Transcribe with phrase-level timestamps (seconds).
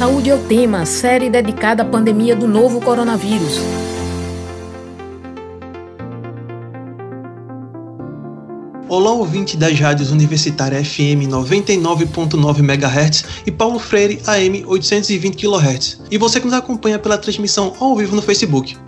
[0.00, 3.58] Saúde é o tema, série dedicada à pandemia do novo coronavírus.
[8.88, 16.00] Olá, ouvinte das rádios Universitária FM 99.9 MHz e Paulo Freire AM 820 kHz.
[16.10, 18.78] E você que nos acompanha pela transmissão ao vivo no Facebook.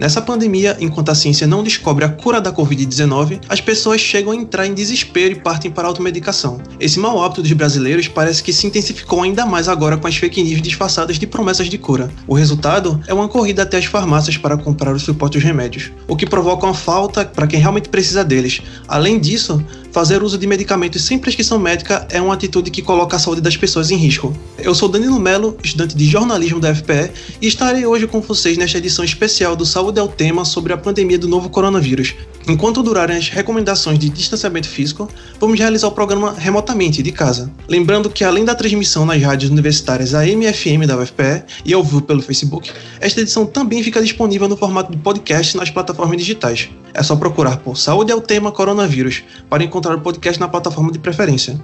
[0.00, 4.34] Nessa pandemia, enquanto a ciência não descobre a cura da Covid-19, as pessoas chegam a
[4.34, 6.58] entrar em desespero e partem para a automedicação.
[6.80, 10.42] Esse mau hábito dos brasileiros parece que se intensificou ainda mais agora com as fake
[10.42, 12.10] news disfarçadas de promessas de cura.
[12.26, 16.24] O resultado é uma corrida até as farmácias para comprar os suportes remédios, o que
[16.24, 18.62] provoca uma falta para quem realmente precisa deles.
[18.88, 19.62] Além disso,
[19.92, 23.56] fazer uso de medicamentos sem prescrição médica é uma atitude que coloca a saúde das
[23.56, 24.32] pessoas em risco.
[24.58, 28.78] Eu sou Danilo Melo, estudante de jornalismo da FPE, e estarei hoje com vocês nesta
[28.78, 32.14] edição especial do Saúde é o Tema sobre a pandemia do novo coronavírus.
[32.48, 35.08] Enquanto durarem as recomendações de distanciamento físico,
[35.38, 37.50] vamos realizar o programa remotamente, de casa.
[37.68, 41.82] Lembrando que além da transmissão nas rádios universitárias AM e FM da UFPE e ao
[41.82, 46.70] vivo pelo Facebook, esta edição também fica disponível no formato de podcast nas plataformas digitais.
[46.92, 50.92] É só procurar por Saúde é o Tema Coronavírus para encontrar o podcast na plataforma
[50.92, 51.60] de preferência.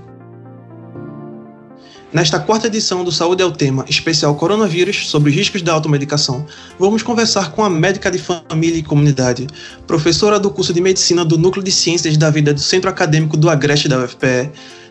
[2.13, 6.47] Nesta quarta edição do Saúde é o Tema, especial Coronavírus, sobre os riscos da automedicação,
[6.79, 9.47] vamos conversar com a médica de família e comunidade,
[9.87, 13.51] professora do curso de medicina do Núcleo de Ciências da Vida do Centro Acadêmico do
[13.51, 14.51] Agreste da UFPE,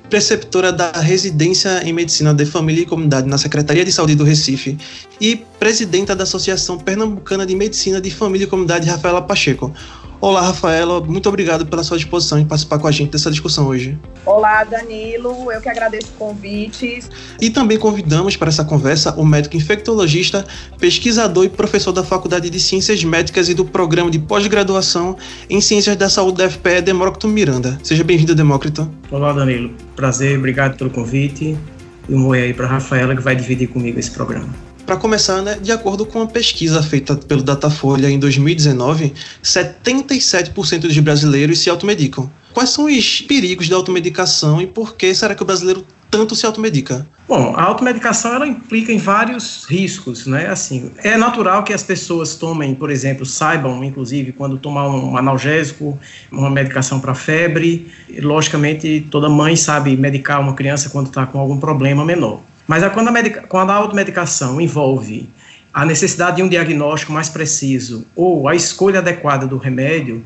[0.09, 4.77] preceptora da Residência em Medicina de Família e Comunidade na Secretaria de Saúde do Recife
[5.19, 9.73] e presidenta da Associação Pernambucana de Medicina de Família e Comunidade, Rafaela Pacheco.
[10.21, 13.97] Olá, Rafaela, muito obrigado pela sua disposição em participar com a gente dessa discussão hoje.
[14.25, 17.03] Olá, Danilo, eu que agradeço o convite.
[17.39, 20.45] E também convidamos para essa conversa o médico infectologista,
[20.79, 25.17] pesquisador e professor da Faculdade de Ciências Médicas e do Programa de Pós-Graduação
[25.49, 27.77] em Ciências da Saúde da FPE, Demócrito Miranda.
[27.83, 28.89] Seja bem-vindo, Demócrito.
[29.11, 29.71] Olá, Danilo.
[29.95, 31.57] Prazer, obrigado pelo convite.
[32.07, 34.49] E um oi aí para a Rafaela, que vai dividir comigo esse programa.
[34.85, 40.99] Para começar, né, de acordo com uma pesquisa feita pelo Datafolha em 2019, 77% dos
[40.99, 42.29] brasileiros se automedicam.
[42.53, 46.45] Quais são os perigos da automedicação e por que será que o brasileiro tanto se
[46.45, 47.05] automedica?
[47.27, 50.47] Bom, a automedicação ela implica em vários riscos, né?
[50.47, 55.99] Assim, é natural que as pessoas tomem, por exemplo, saibam, inclusive, quando tomar um analgésico,
[56.31, 57.91] uma medicação para febre.
[58.19, 62.41] Logicamente, toda mãe sabe medicar uma criança quando está com algum problema menor.
[62.67, 65.29] Mas quando a, quando a automedicação envolve
[65.73, 70.23] a necessidade de um diagnóstico mais preciso ou a escolha adequada do remédio,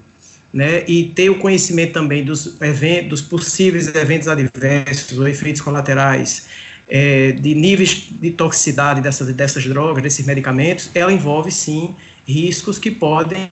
[0.53, 6.47] né, e ter o conhecimento também dos, eventos, dos possíveis eventos adversos ou efeitos colaterais,
[6.89, 11.95] é, de níveis de toxicidade dessas, dessas drogas, desses medicamentos, ela envolve sim
[12.27, 13.49] riscos que podem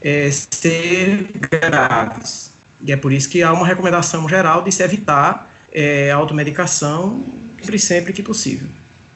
[0.00, 2.52] é, ser graves.
[2.86, 7.24] E é por isso que há uma recomendação geral de se evitar é, automedicação
[7.64, 8.68] sempre, sempre que possível.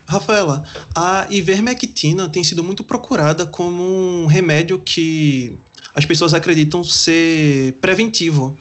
[0.07, 0.65] Rafaela,
[0.95, 3.83] a ivermectina tem sido muito procurada como
[4.23, 5.59] um remédio que
[5.95, 8.57] as pessoas acreditam ser preventivo,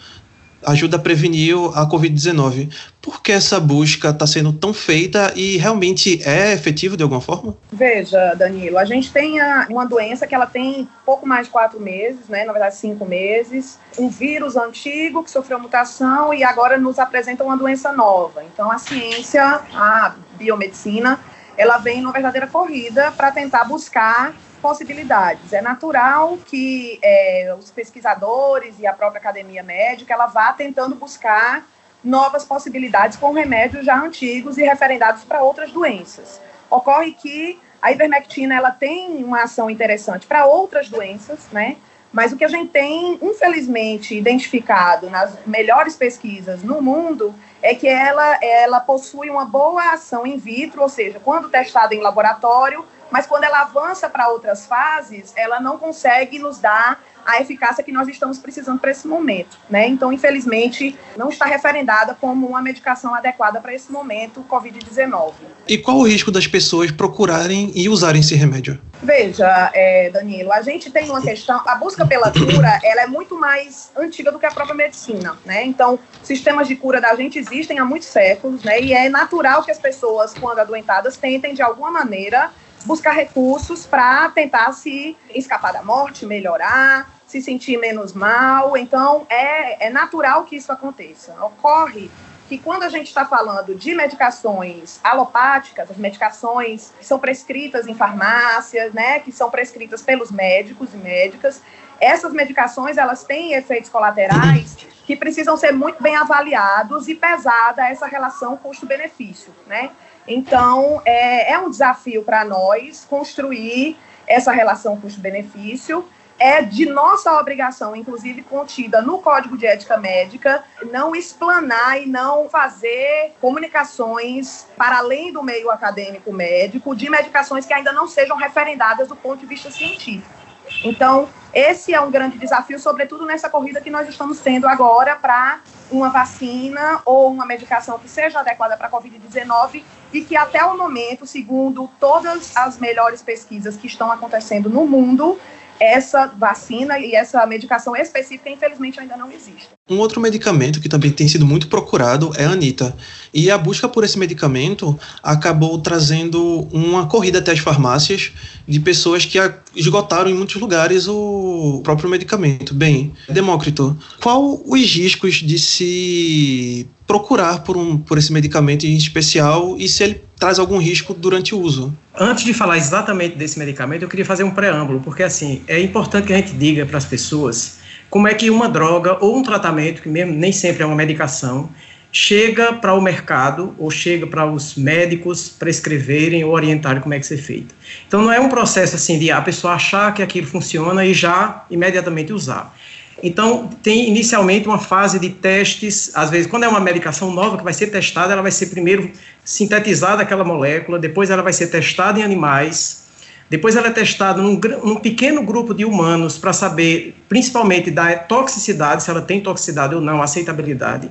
[0.66, 2.70] ajuda a prevenir a Covid-19.
[3.02, 7.56] Por que essa busca está sendo tão feita e realmente é efetivo de alguma forma?
[7.72, 9.38] Veja, Danilo, a gente tem
[9.70, 12.44] uma doença que ela tem pouco mais de quatro meses, né?
[12.44, 17.56] na verdade cinco meses, um vírus antigo que sofreu mutação e agora nos apresenta uma
[17.56, 18.44] doença nova.
[18.44, 19.44] Então a ciência,
[19.74, 21.20] a biomedicina,
[21.58, 25.54] ela vem numa verdadeira corrida para tentar buscar possibilidades.
[25.54, 31.66] É natural que é, os pesquisadores e a própria academia médica ela vá tentando buscar
[32.04, 36.40] novas possibilidades com remédios já antigos e referendados para outras doenças.
[36.70, 41.78] Ocorre que a ivermectina ela tem uma ação interessante para outras doenças, né?
[42.12, 47.88] Mas o que a gente tem, infelizmente, identificado nas melhores pesquisas no mundo é que
[47.88, 53.26] ela, ela possui uma boa ação in vitro, ou seja, quando testada em laboratório, mas
[53.26, 58.08] quando ela avança para outras fases, ela não consegue nos dar a eficácia que nós
[58.08, 59.86] estamos precisando para esse momento, né?
[59.86, 65.34] Então, infelizmente, não está referendada como uma medicação adequada para esse momento, COVID-19.
[65.68, 68.80] E qual o risco das pessoas procurarem e usarem esse remédio?
[69.04, 73.38] Veja, é, Danilo, a gente tem uma questão, a busca pela cura, ela é muito
[73.38, 75.66] mais antiga do que a própria medicina, né?
[75.66, 78.80] Então, sistemas de cura da gente existem há muitos séculos, né?
[78.80, 82.52] E é natural que as pessoas, quando adoentadas, tentem, de alguma maneira,
[82.88, 88.78] buscar recursos para tentar se escapar da morte, melhorar, se sentir menos mal.
[88.78, 91.36] Então, é, é natural que isso aconteça.
[91.44, 92.10] Ocorre
[92.48, 97.94] que quando a gente está falando de medicações alopáticas, as medicações que são prescritas em
[97.94, 101.62] farmácias, né, que são prescritas pelos médicos e médicas,
[102.00, 108.08] essas medicações elas têm efeitos colaterais que precisam ser muito bem avaliados e pesada essa
[108.08, 109.90] relação custo-benefício, né?
[110.28, 113.98] Então, é, é um desafio para nós construir
[114.28, 116.06] essa relação custo-benefício.
[116.40, 122.48] É de nossa obrigação, inclusive contida no Código de Ética Médica, não explanar e não
[122.48, 129.08] fazer comunicações para além do meio acadêmico médico de medicações que ainda não sejam referendadas
[129.08, 130.38] do ponto de vista científico.
[130.84, 135.60] Então, esse é um grande desafio, sobretudo nessa corrida que nós estamos tendo agora para
[135.90, 139.84] uma vacina ou uma medicação que seja adequada para a Covid-19
[140.14, 145.38] e que até o momento, segundo todas as melhores pesquisas que estão acontecendo no mundo,
[145.80, 149.70] essa vacina e essa medicação específica, infelizmente, ainda não existe.
[149.90, 152.96] Um outro medicamento que também tem sido muito procurado é a Anita.
[153.34, 158.32] E a busca por esse medicamento acabou trazendo uma corrida até as farmácias
[158.68, 159.38] de pessoas que
[159.76, 162.74] esgotaram em muitos lugares o próprio medicamento.
[162.74, 169.78] Bem, Demócrito, qual os riscos de se procurar por, um, por esse medicamento em especial
[169.80, 171.96] e se ele traz algum risco durante o uso?
[172.14, 176.28] Antes de falar exatamente desse medicamento, eu queria fazer um preâmbulo, porque assim, é importante
[176.28, 180.02] que a gente diga para as pessoas como é que uma droga ou um tratamento,
[180.02, 181.70] que mesmo nem sempre é uma medicação,
[182.12, 187.26] chega para o mercado ou chega para os médicos prescreverem ou orientarem como é que
[187.26, 187.76] ser feito.
[188.08, 191.66] Então não é um processo assim de a pessoa achar que aquilo funciona e já
[191.70, 192.76] imediatamente usar.
[193.22, 197.64] Então, tem inicialmente uma fase de testes, às vezes, quando é uma medicação nova que
[197.64, 199.12] vai ser testada, ela vai ser primeiro
[199.44, 203.08] sintetizada aquela molécula, depois ela vai ser testada em animais,
[203.50, 209.02] depois ela é testada num, num pequeno grupo de humanos para saber, principalmente, da toxicidade,
[209.02, 211.10] se ela tem toxicidade ou não, aceitabilidade.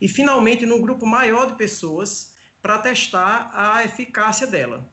[0.00, 4.86] E, finalmente, num grupo maior de pessoas para testar a eficácia dela,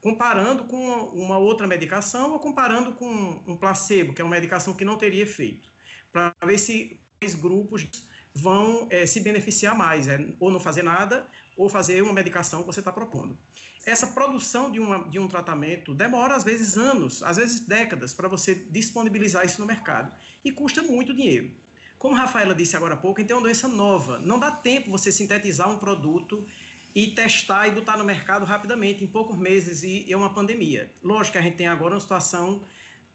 [0.00, 3.06] comparando com uma outra medicação ou comparando com
[3.46, 5.71] um placebo, que é uma medicação que não teria efeito
[6.12, 7.86] para ver se os grupos
[8.34, 11.26] vão é, se beneficiar mais, é, ou não fazer nada,
[11.56, 13.36] ou fazer uma medicação que você está propondo.
[13.84, 18.28] Essa produção de, uma, de um tratamento demora, às vezes, anos, às vezes décadas, para
[18.28, 20.14] você disponibilizar isso no mercado,
[20.44, 21.52] e custa muito dinheiro.
[21.98, 24.90] Como a Rafaela disse agora há pouco, então é uma doença nova, não dá tempo
[24.90, 26.44] você sintetizar um produto
[26.94, 30.90] e testar e botar no mercado rapidamente, em poucos meses, e é uma pandemia.
[31.02, 32.62] Lógico que a gente tem agora uma situação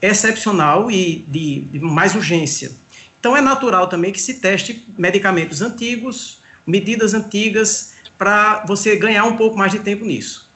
[0.01, 2.71] excepcional e de, de mais urgência,
[3.19, 9.35] então, é natural também que se teste medicamentos antigos, medidas antigas, para você ganhar um
[9.35, 10.47] pouco mais de tempo nisso.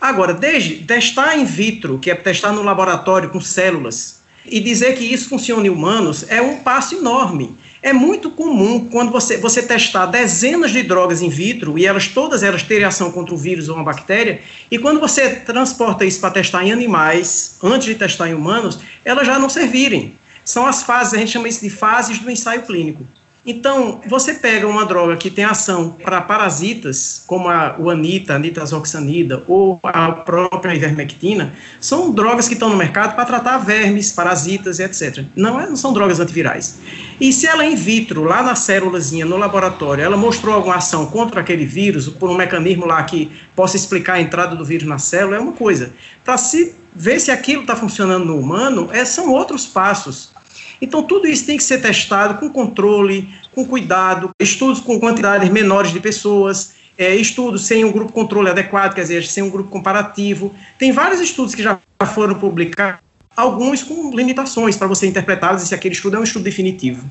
[0.00, 5.04] Agora, desde testar in vitro, que é testar no laboratório com células, e dizer que
[5.04, 7.56] isso funciona em humanos, é um passo enorme.
[7.82, 12.42] É muito comum quando você, você testar dezenas de drogas in vitro e elas todas
[12.42, 14.40] elas terem ação contra o vírus ou uma bactéria,
[14.70, 19.26] e quando você transporta isso para testar em animais, antes de testar em humanos, elas
[19.26, 20.16] já não servirem.
[20.44, 23.04] São as fases, a gente chama isso de fases do ensaio clínico.
[23.46, 28.38] Então, você pega uma droga que tem ação para parasitas, como a, o anita, a
[28.38, 34.80] nitazoxanida ou a própria ivermectina, são drogas que estão no mercado para tratar vermes, parasitas,
[34.80, 35.26] etc.
[35.36, 36.78] Não, é, não são drogas antivirais.
[37.20, 41.42] E se ela in vitro, lá na célulazinha, no laboratório, ela mostrou alguma ação contra
[41.42, 45.36] aquele vírus, por um mecanismo lá que possa explicar a entrada do vírus na célula,
[45.36, 45.92] é uma coisa.
[46.24, 50.32] Para se ver se aquilo está funcionando no humano, é, são outros passos.
[50.80, 55.92] Então, tudo isso tem que ser testado com controle, com cuidado, estudos com quantidades menores
[55.92, 60.54] de pessoas, é, estudos sem um grupo controle adequado, quer dizer, sem um grupo comparativo.
[60.78, 61.78] Tem vários estudos que já
[62.14, 63.00] foram publicados,
[63.36, 67.04] alguns com limitações para você interpretar se aquele estudo é um estudo definitivo.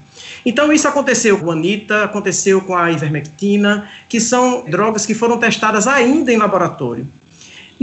[0.45, 5.37] Então, isso aconteceu com a Anita, aconteceu com a ivermectina, que são drogas que foram
[5.37, 7.07] testadas ainda em laboratório.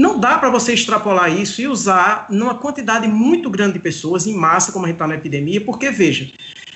[0.01, 4.33] Não dá para você extrapolar isso e usar numa quantidade muito grande de pessoas, em
[4.33, 6.33] massa, como a gente está na epidemia, porque, veja,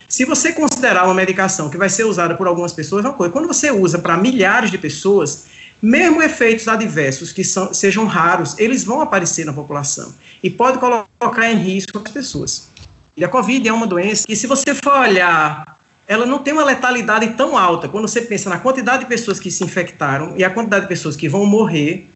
[0.07, 3.33] se você considerar uma medicação que vai ser usada por algumas pessoas, é uma coisa.
[3.33, 5.47] Quando você usa para milhares de pessoas,
[5.81, 10.13] mesmo efeitos adversos que são, sejam raros, eles vão aparecer na população
[10.43, 12.69] e pode colocar em risco as pessoas.
[13.17, 16.65] E a Covid é uma doença que, se você for olhar, ela não tem uma
[16.65, 17.89] letalidade tão alta.
[17.89, 21.17] Quando você pensa na quantidade de pessoas que se infectaram e a quantidade de pessoas
[21.17, 22.11] que vão morrer,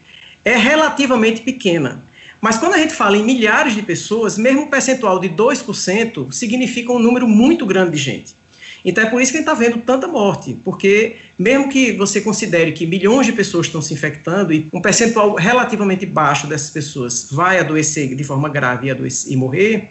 [0.45, 2.03] é relativamente pequena.
[2.41, 6.93] Mas quando a gente fala em milhares de pessoas, mesmo um percentual de 2% significa
[6.93, 8.37] um número muito grande de gente.
[8.85, 12.21] Então é por isso que a gente está vendo tanta morte, porque mesmo que você
[12.21, 17.29] considere que milhões de pessoas estão se infectando e um percentual relativamente baixo dessas pessoas
[17.31, 19.91] vai adoecer de forma grave e, adoecer, e morrer,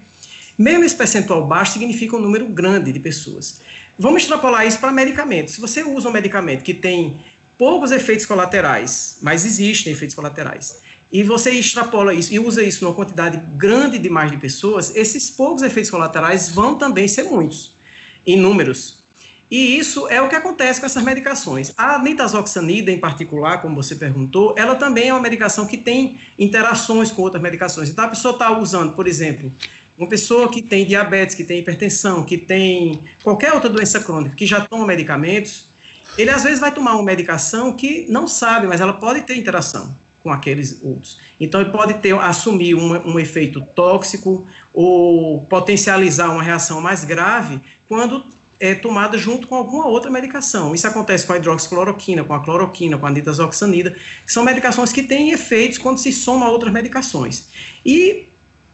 [0.57, 3.61] mesmo esse percentual baixo significa um número grande de pessoas.
[3.99, 5.53] Vamos extrapolar isso para medicamentos.
[5.53, 7.19] Se você usa um medicamento que tem
[7.57, 12.93] poucos efeitos colaterais, mas existem efeitos colaterais, e você extrapola isso e usa isso numa
[12.93, 17.75] quantidade grande demais de pessoas, esses poucos efeitos colaterais vão também ser muitos,
[18.25, 18.97] em números.
[19.49, 21.71] E isso é o que acontece com essas medicações.
[21.77, 27.11] A nitazoxanida, em particular, como você perguntou, ela também é uma medicação que tem interações
[27.11, 27.89] com outras medicações.
[27.89, 29.49] Então, a pessoa está usando, por exemplo,
[29.97, 34.45] uma pessoa que tem diabetes, que tem hipertensão, que tem qualquer outra doença crônica, que
[34.45, 35.66] já toma medicamentos,
[36.17, 39.95] ele às vezes vai tomar uma medicação que não sabe, mas ela pode ter interação
[40.23, 41.17] com aqueles outros.
[41.39, 47.61] Então, ele pode ter, assumir um, um efeito tóxico ou potencializar uma reação mais grave
[47.87, 48.25] quando
[48.59, 50.73] é tomada junto com alguma outra medicação.
[50.73, 53.91] Isso acontece com a hidroxicloroquina, com a cloroquina, com a nitazoxanida,
[54.25, 57.47] que são medicações que têm efeitos quando se soma a outras medicações.
[57.85, 58.27] E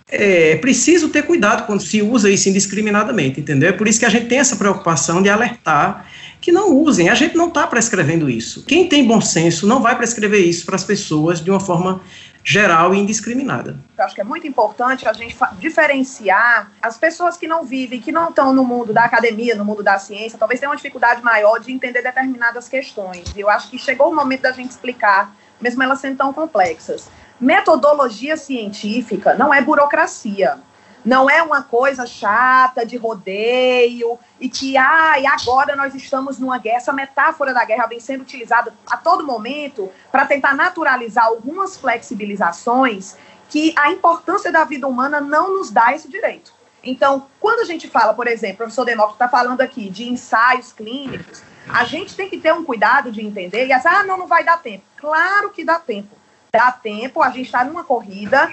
[0.10, 3.70] é preciso ter cuidado quando se usa isso indiscriminadamente, entendeu?
[3.70, 6.08] É por isso que a gente tem essa preocupação de alertar
[6.44, 7.08] que não usem.
[7.10, 8.66] A gente não está prescrevendo isso.
[8.66, 12.02] Quem tem bom senso não vai prescrever isso para as pessoas de uma forma
[12.44, 13.80] geral e indiscriminada.
[13.98, 18.12] Eu acho que é muito importante a gente diferenciar as pessoas que não vivem, que
[18.12, 21.60] não estão no mundo da academia, no mundo da ciência, talvez tenham uma dificuldade maior
[21.60, 23.24] de entender determinadas questões.
[23.38, 27.08] Eu acho que chegou o momento da gente explicar, mesmo elas sendo tão complexas.
[27.40, 30.58] Metodologia científica não é burocracia.
[31.04, 36.78] Não é uma coisa chata de rodeio e que, e agora nós estamos numa guerra.
[36.78, 43.18] Essa metáfora da guerra vem sendo utilizada a todo momento para tentar naturalizar algumas flexibilizações
[43.50, 46.54] que a importância da vida humana não nos dá esse direito.
[46.84, 50.74] Então, quando a gente fala, por exemplo, o professor Demócrito está falando aqui de ensaios
[50.74, 54.44] clínicos, a gente tem que ter um cuidado de entender e ah, não, não vai
[54.44, 54.84] dar tempo.
[54.98, 56.16] Claro que dá tempo.
[56.52, 58.52] Dá tempo, a gente está numa corrida,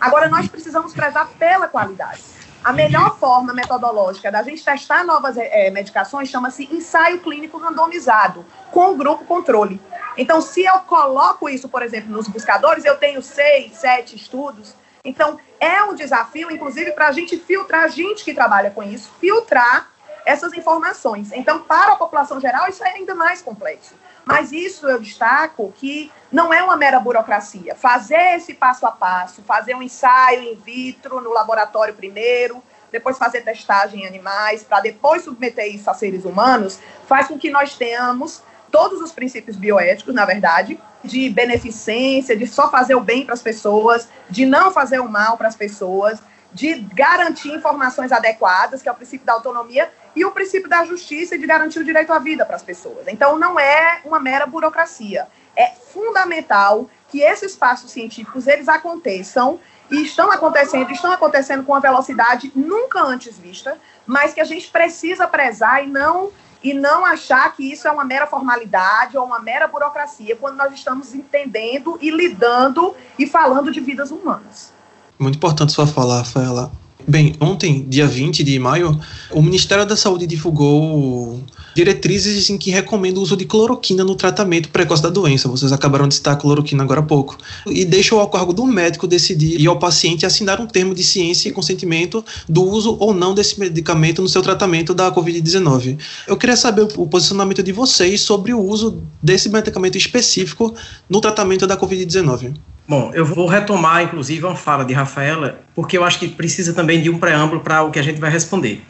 [0.00, 2.22] Agora, nós precisamos prezar pela qualidade.
[2.64, 8.96] A melhor forma metodológica da gente testar novas é, medicações chama-se ensaio clínico randomizado, com
[8.96, 9.80] grupo controle.
[10.16, 14.74] Então, se eu coloco isso, por exemplo, nos buscadores, eu tenho seis, sete estudos.
[15.04, 19.10] Então, é um desafio, inclusive, para a gente filtrar, a gente que trabalha com isso,
[19.20, 19.90] filtrar
[20.24, 21.32] essas informações.
[21.32, 23.94] Então, para a população geral, isso é ainda mais complexo.
[24.24, 27.74] Mas isso eu destaco que não é uma mera burocracia.
[27.74, 33.42] Fazer esse passo a passo, fazer um ensaio in vitro no laboratório primeiro, depois fazer
[33.42, 38.42] testagem em animais, para depois submeter isso a seres humanos, faz com que nós tenhamos
[38.70, 43.42] todos os princípios bioéticos, na verdade, de beneficência, de só fazer o bem para as
[43.42, 46.22] pessoas, de não fazer o mal para as pessoas,
[46.52, 51.38] de garantir informações adequadas, que é o princípio da autonomia, e o princípio da justiça
[51.38, 53.08] de garantir o direito à vida para as pessoas.
[53.08, 55.26] Então, não é uma mera burocracia.
[55.56, 61.80] É fundamental que esses passos científicos eles aconteçam e estão acontecendo, estão acontecendo com uma
[61.80, 66.30] velocidade nunca antes vista, mas que a gente precisa prezar e não
[66.64, 70.72] e não achar que isso é uma mera formalidade ou uma mera burocracia quando nós
[70.72, 74.72] estamos entendendo e lidando e falando de vidas humanas.
[75.18, 76.70] Muito importante sua fala, Rafaela.
[77.06, 78.98] Bem, ontem, dia 20 de maio,
[79.30, 81.42] o Ministério da Saúde divulgou
[81.74, 85.48] diretrizes em que recomenda o uso de cloroquina no tratamento precoce da doença.
[85.48, 87.36] Vocês acabaram de citar a cloroquina agora há pouco.
[87.66, 91.48] E deixou ao cargo do médico decidir e ao paciente assinar um termo de ciência
[91.48, 95.98] e consentimento do uso ou não desse medicamento no seu tratamento da Covid-19.
[96.26, 100.74] Eu queria saber o posicionamento de vocês sobre o uso desse medicamento específico
[101.08, 102.54] no tratamento da Covid-19.
[102.86, 107.00] Bom, eu vou retomar, inclusive, uma fala de Rafaela, porque eu acho que precisa também
[107.00, 108.82] de um preâmbulo para o que a gente vai responder.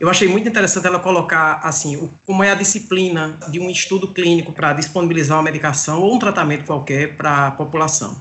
[0.00, 4.08] Eu achei muito interessante ela colocar, assim, o, como é a disciplina de um estudo
[4.08, 8.18] clínico para disponibilizar uma medicação ou um tratamento qualquer para a população.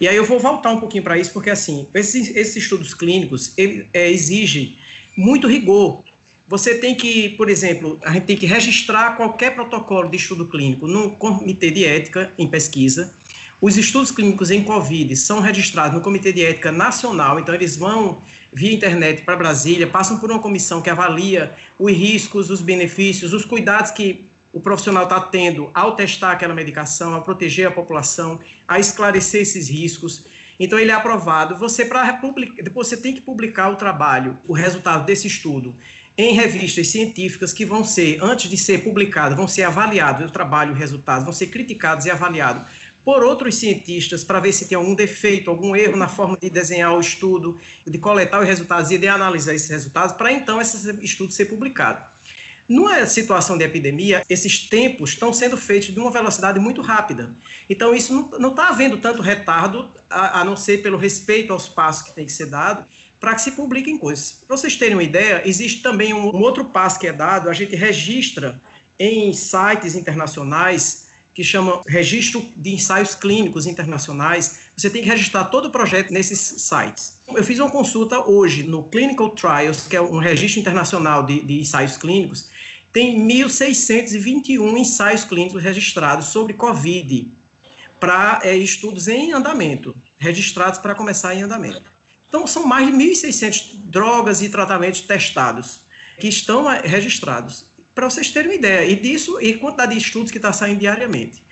[0.00, 3.52] E aí eu vou voltar um pouquinho para isso, porque, assim, esses, esses estudos clínicos,
[3.56, 4.76] ele é, exige
[5.16, 6.02] muito rigor.
[6.48, 10.88] Você tem que, por exemplo, a gente tem que registrar qualquer protocolo de estudo clínico
[10.88, 13.14] no comitê de ética em pesquisa,
[13.64, 18.18] os estudos clínicos em Covid são registrados no Comitê de Ética Nacional, então eles vão
[18.52, 23.42] via internet para Brasília, passam por uma comissão que avalia os riscos, os benefícios, os
[23.42, 28.78] cuidados que o profissional está tendo ao testar aquela medicação, ao proteger a população, a
[28.78, 30.26] esclarecer esses riscos.
[30.60, 31.56] Então ele é aprovado.
[31.56, 32.20] Você para
[32.70, 35.74] você tem que publicar o trabalho, o resultado desse estudo
[36.18, 40.72] em revistas científicas que vão ser, antes de ser publicadas, vão ser avaliados o trabalho,
[40.72, 42.62] os resultados, vão ser criticados e avaliados
[43.04, 46.96] por outros cientistas para ver se tem algum defeito, algum erro na forma de desenhar
[46.96, 51.32] o estudo, de coletar os resultados e de analisar esses resultados, para então esse estudo
[51.32, 52.14] ser publicado.
[52.66, 57.30] Numa situação de epidemia, esses tempos estão sendo feitos de uma velocidade muito rápida.
[57.68, 62.04] Então, isso não está havendo tanto retardo, a, a, não ser pelo respeito aos passos
[62.04, 62.86] que tem que ser dado,
[63.20, 64.44] para que se publiquem coisas.
[64.46, 67.52] Para vocês terem uma ideia, existe também um, um outro passo que é dado, a
[67.52, 68.58] gente registra
[68.98, 71.03] em sites internacionais
[71.34, 74.60] que chama Registro de Ensaios Clínicos Internacionais.
[74.76, 77.20] Você tem que registrar todo o projeto nesses sites.
[77.28, 81.60] Eu fiz uma consulta hoje no Clinical Trials, que é um registro internacional de, de
[81.60, 82.50] ensaios clínicos,
[82.94, 87.28] tem 1.621 ensaios clínicos registrados sobre Covid
[87.98, 91.82] para é, estudos em andamento, registrados para começar em andamento.
[92.28, 95.80] Então, são mais de 1.600 drogas e tratamentos testados
[96.20, 97.66] que estão é, registrados.
[97.94, 101.44] Para vocês terem uma ideia, e disso, e quantidade de estudos que está saindo diariamente.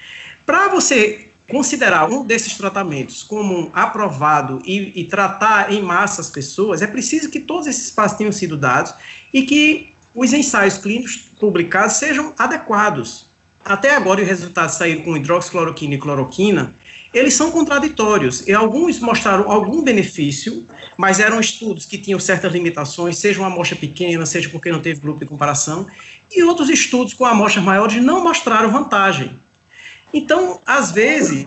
[0.45, 6.83] Para você considerar um desses tratamentos como aprovado e, e, tratar em massa as pessoas,
[6.83, 8.95] é preciso que todos esses passos tenham sido dados
[9.33, 13.31] e que os ensaios clínicos publicados sejam adequados.
[13.65, 16.75] Até agora, os resultados saíram com hidroxicloroquina e cloroquina,
[17.15, 23.19] eles são contraditórios, e alguns mostraram algum benefício, mas eram estudos que tinham certas limitações,
[23.19, 25.87] seja uma amostra pequena, seja porque não teve grupo de comparação,
[26.35, 29.41] e outros estudos com amostras maiores não mostraram vantagem.
[30.15, 31.47] Então, às vezes,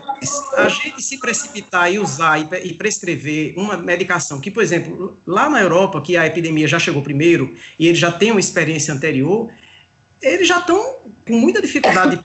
[0.56, 5.60] a gente se precipitar e usar e, prescrever uma medicação que, por exemplo, lá na
[5.60, 9.52] Europa, que a epidemia já chegou primeiro e eles já têm uma experiência anterior,
[10.20, 12.24] eles já estão com muita dificuldade de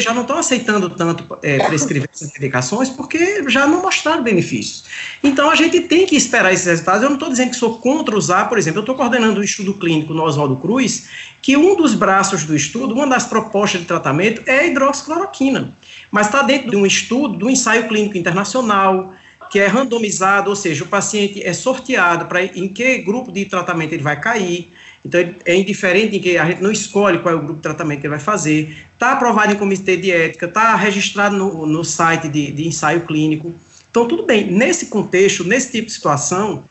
[0.00, 4.84] já não estão aceitando tanto é, prescrever essas medicações porque já não mostraram benefícios.
[5.22, 7.02] Então a gente tem que esperar esses resultados.
[7.02, 9.74] Eu não estou dizendo que sou contra usar, por exemplo, eu estou coordenando um estudo
[9.74, 11.08] clínico no Oswaldo Cruz,
[11.40, 15.72] que um dos braços do estudo, uma das propostas de tratamento é a hidroxicloroquina.
[16.10, 19.14] Mas está dentro de um estudo, de um ensaio clínico internacional,
[19.52, 23.92] que é randomizado, ou seja, o paciente é sorteado para em que grupo de tratamento
[23.92, 24.72] ele vai cair.
[25.04, 28.00] Então, é indiferente em que a gente não escolhe qual é o grupo de tratamento
[28.00, 28.86] que ele vai fazer.
[28.94, 33.52] Está aprovado em comitê de ética, está registrado no, no site de, de ensaio clínico.
[33.90, 34.50] Então, tudo bem.
[34.50, 36.64] Nesse contexto, nesse tipo de situação,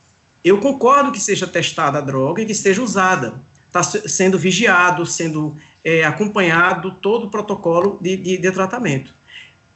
[0.44, 3.36] eu concordo que seja testada a droga e que seja usada.
[3.68, 9.21] Está sendo vigiado, sendo é, acompanhado todo o protocolo de, de, de tratamento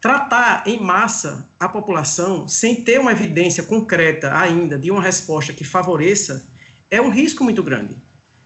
[0.06, 5.64] tratar em massa a população sem ter uma evidência concreta ainda de uma resposta que
[5.64, 6.46] favoreça
[6.92, 7.98] é um risco muito grande.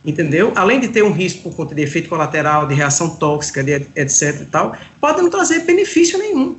[0.06, 0.54] Entendeu?
[0.56, 4.40] Além de ter um risco por conta de efeito colateral, de reação tóxica, de, etc
[4.40, 6.58] e tal, pode não trazer benefício nenhum,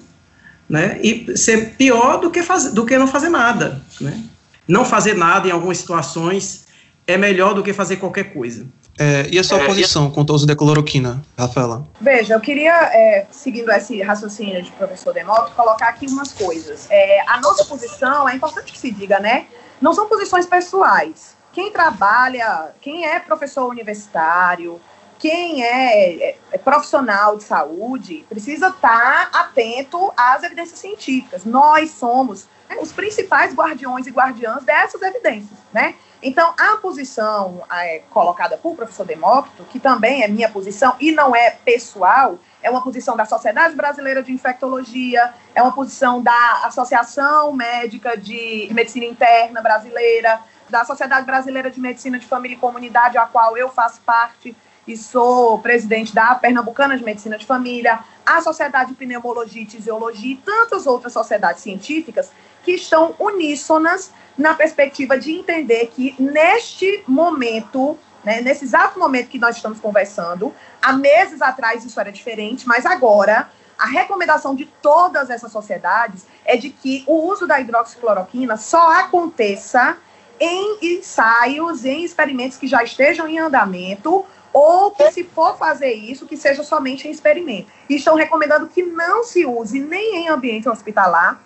[0.69, 1.00] né?
[1.02, 4.23] E ser pior do que, faz, do que não fazer nada, né?
[4.69, 6.66] Não fazer nada em algumas situações
[7.07, 8.66] é melhor do que fazer qualquer coisa.
[9.02, 10.10] É, e a sua é, posição e...
[10.12, 11.88] quanto ao uso da cloroquina, Rafaela?
[11.98, 16.86] Veja, eu queria, é, seguindo esse raciocínio de professor Demócrito, colocar aqui umas coisas.
[16.90, 19.46] É, a nossa posição, é importante que se diga, né?
[19.80, 21.34] Não são posições pessoais.
[21.50, 24.78] Quem trabalha, quem é professor universitário,
[25.18, 31.46] quem é, é, é profissional de saúde, precisa estar atento às evidências científicas.
[31.46, 32.46] Nós somos
[32.78, 35.94] os principais guardiões e guardiãs dessas evidências, né?
[36.22, 41.35] Então, a posição é, colocada por professor Demócrito, que também é minha posição e não
[41.35, 47.52] é pessoal, é uma posição da Sociedade Brasileira de Infectologia, é uma posição da Associação
[47.54, 53.24] Médica de Medicina Interna Brasileira, da Sociedade Brasileira de Medicina de Família e Comunidade, a
[53.24, 54.54] qual eu faço parte
[54.87, 60.35] e sou presidente da Pernambucana de Medicina de Família, a Sociedade de Pneumologia e Tisiologia
[60.35, 62.30] e tantas outras sociedades científicas
[62.62, 69.38] que estão uníssonas na perspectiva de entender que neste momento, né, nesse exato momento que
[69.38, 75.31] nós estamos conversando, há meses atrás isso era diferente, mas agora a recomendação de todas
[75.31, 79.96] essas sociedades é de que o uso da hidroxicloroquina só aconteça
[80.38, 86.27] em ensaios, em experimentos que já estejam em andamento, ou que se for fazer isso,
[86.27, 87.70] que seja somente em experimento.
[87.88, 91.40] E estão recomendando que não se use nem em ambiente hospitalar,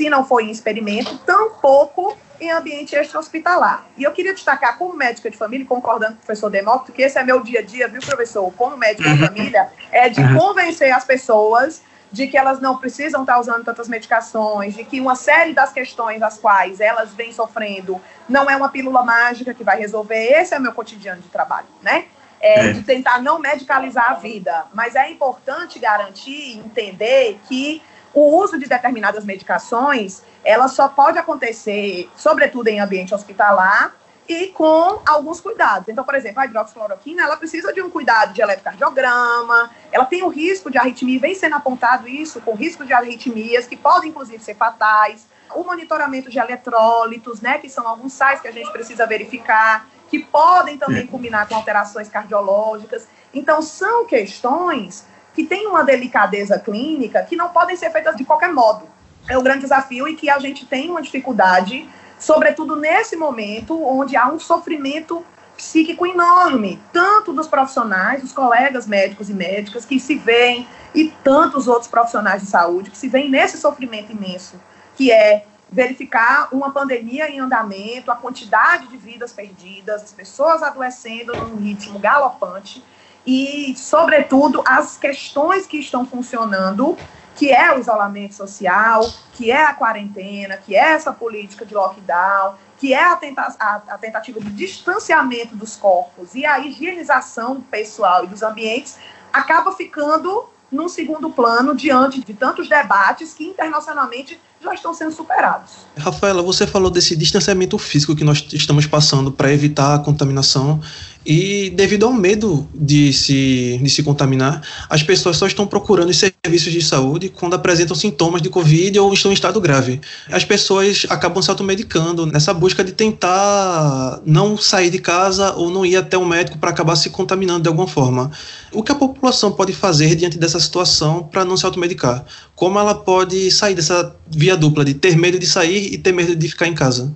[0.00, 3.84] se não for em experimento, tampouco em ambiente extra-hospitalar.
[3.98, 7.18] E eu queria destacar, como médica de família, concordando com o professor Demócrito, que esse
[7.18, 8.50] é meu dia a dia, viu, professor?
[8.54, 9.26] Como médica de uhum.
[9.26, 10.38] família, é de uhum.
[10.38, 15.14] convencer as pessoas de que elas não precisam estar usando tantas medicações, de que uma
[15.14, 19.78] série das questões as quais elas vêm sofrendo não é uma pílula mágica que vai
[19.78, 20.32] resolver.
[20.32, 22.06] Esse é o meu cotidiano de trabalho, né?
[22.40, 22.72] É, é.
[22.72, 24.64] De tentar não medicalizar a vida.
[24.72, 27.82] Mas é importante garantir, entender que
[28.12, 33.94] o uso de determinadas medicações, ela só pode acontecer, sobretudo em ambiente hospitalar,
[34.28, 35.88] e com alguns cuidados.
[35.88, 40.28] Então, por exemplo, a hidroxicloroquina, ela precisa de um cuidado de eletrocardiograma, ela tem o
[40.28, 44.54] risco de arritmia, vem sendo apontado isso, com risco de arritmias, que podem, inclusive, ser
[44.54, 45.26] fatais.
[45.52, 50.20] O monitoramento de eletrólitos, né, que são alguns sais que a gente precisa verificar, que
[50.20, 53.08] podem também combinar com alterações cardiológicas.
[53.34, 55.04] Então, são questões
[55.40, 58.86] que têm uma delicadeza clínica que não podem ser feitas de qualquer modo.
[59.26, 64.16] É o grande desafio e que a gente tem uma dificuldade, sobretudo nesse momento onde
[64.16, 65.24] há um sofrimento
[65.56, 71.66] psíquico enorme, tanto dos profissionais, dos colegas médicos e médicas que se veem, e tantos
[71.68, 74.60] outros profissionais de saúde que se veem nesse sofrimento imenso,
[74.94, 81.34] que é verificar uma pandemia em andamento, a quantidade de vidas perdidas, as pessoas adoecendo
[81.34, 82.84] num ritmo galopante
[83.26, 86.96] e, sobretudo, as questões que estão funcionando,
[87.36, 92.54] que é o isolamento social, que é a quarentena, que é essa política de lockdown,
[92.78, 98.24] que é a, tenta a, a tentativa de distanciamento dos corpos e a higienização pessoal
[98.24, 98.96] e dos ambientes,
[99.32, 105.86] acaba ficando num segundo plano diante de tantos debates que internacionalmente já estão sendo superados.
[105.96, 110.80] Rafaela, você falou desse distanciamento físico que nós estamos passando para evitar a contaminação
[111.24, 116.16] e devido ao medo de se, de se contaminar, as pessoas só estão procurando os
[116.16, 120.00] serviços de saúde quando apresentam sintomas de Covid ou estão em estado grave.
[120.30, 125.84] As pessoas acabam se automedicando nessa busca de tentar não sair de casa ou não
[125.84, 128.30] ir até o médico para acabar se contaminando de alguma forma.
[128.72, 132.24] O que a população pode fazer diante dessa situação para não se automedicar?
[132.54, 136.34] Como ela pode sair dessa via dupla de ter medo de sair e ter medo
[136.34, 137.12] de ficar em casa?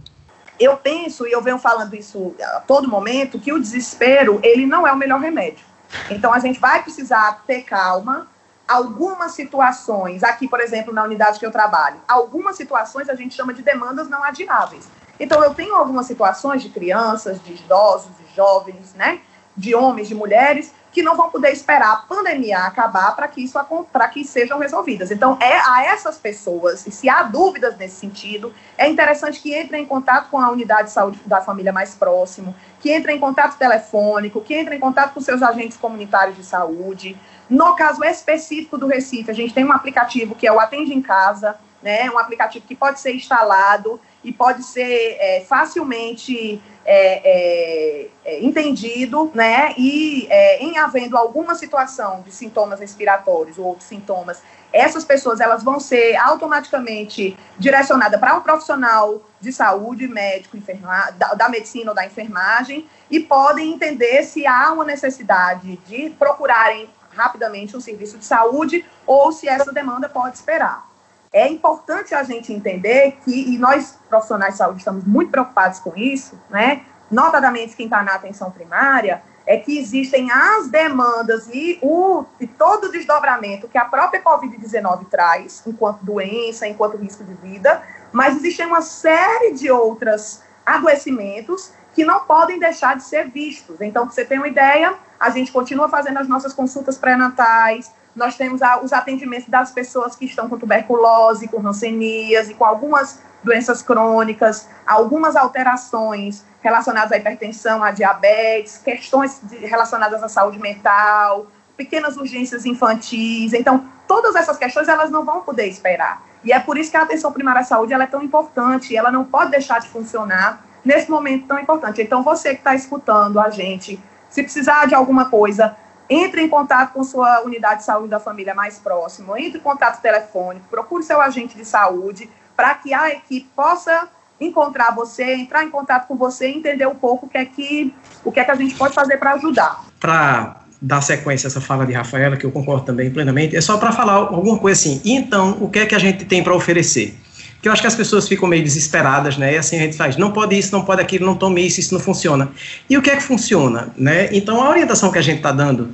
[0.59, 4.87] Eu penso, e eu venho falando isso a todo momento, que o desespero, ele não
[4.87, 5.65] é o melhor remédio.
[6.11, 8.29] Então, a gente vai precisar ter calma.
[8.67, 13.53] Algumas situações, aqui, por exemplo, na unidade que eu trabalho, algumas situações a gente chama
[13.53, 14.89] de demandas não adiáveis.
[15.21, 19.21] Então, eu tenho algumas situações de crianças, de idosos, de jovens, né,
[19.57, 23.59] de homens, de mulheres, que não vão poder esperar a pandemia acabar para que isso
[23.93, 25.11] para que sejam resolvidas.
[25.11, 29.83] Então, é a essas pessoas, e se há dúvidas nesse sentido, é interessante que entrem
[29.83, 33.59] em contato com a unidade de saúde da família mais próximo, que entrem em contato
[33.59, 37.19] telefônico, que entrem em contato com seus agentes comunitários de saúde.
[37.51, 41.03] No caso específico do Recife, a gente tem um aplicativo que é o Atende em
[41.03, 42.11] Casa, né?
[42.11, 49.31] Um aplicativo que pode ser instalado e pode ser é, facilmente é, é, é, entendido,
[49.35, 49.75] né?
[49.77, 54.43] E é, em havendo alguma situação de sintomas respiratórios ou outros sintomas,
[54.73, 61.35] essas pessoas elas vão ser automaticamente direcionadas para um profissional de saúde, médico, enferma, da,
[61.35, 67.77] da medicina ou da enfermagem, e podem entender se há uma necessidade de procurarem rapidamente
[67.77, 70.94] um serviço de saúde ou se essa demanda pode esperar.
[71.35, 75.93] É importante a gente entender que, e nós profissionais de saúde estamos muito preocupados com
[75.97, 76.83] isso, né?
[77.11, 82.85] Notadamente quem está na atenção primária, é que existem as demandas e, o, e todo
[82.85, 88.67] o desdobramento que a própria Covid-19 traz, enquanto doença, enquanto risco de vida, mas existem
[88.67, 93.81] uma série de outros adoecimentos que não podem deixar de ser vistos.
[93.81, 98.37] Então, para você ter uma ideia, a gente continua fazendo as nossas consultas pré-natais, nós
[98.37, 103.83] temos a, os atendimentos das pessoas que estão com tuberculose, com e com algumas doenças
[103.83, 111.47] crônicas, algumas alterações relacionadas à hipertensão, à diabetes, questões de, relacionadas à saúde mental,
[111.77, 113.53] pequenas urgências infantis.
[113.53, 116.23] Então, todas essas questões elas não vão poder esperar.
[116.43, 119.11] E é por isso que a atenção primária à saúde ela é tão importante, ela
[119.11, 122.03] não pode deixar de funcionar nesse momento tão importante.
[122.03, 123.99] Então, você que está escutando a gente,
[124.31, 125.77] se precisar de alguma coisa,
[126.09, 130.01] entre em contato com sua unidade de saúde da família mais próxima, entre em contato
[130.01, 134.09] telefônico, procure seu agente de saúde para que a equipe possa
[134.41, 138.33] encontrar você, entrar em contato com você, entender um pouco o que é que, o
[138.33, 139.85] que, é que a gente pode fazer para ajudar.
[140.01, 143.79] Para dar sequência a essa fala de Rafaela, que eu concordo também plenamente, é só
[143.79, 145.01] para falar alguma coisa assim.
[145.05, 147.19] E então, o que é que a gente tem para oferecer?
[147.65, 149.55] Porque eu acho que as pessoas ficam meio desesperadas, né?
[149.55, 151.95] E assim a gente faz, não pode isso, não pode aquilo, não tome isso, isso
[151.95, 152.51] não funciona.
[152.91, 154.29] E o que é que funciona, né?
[154.33, 155.89] Então a orientação que a gente está dando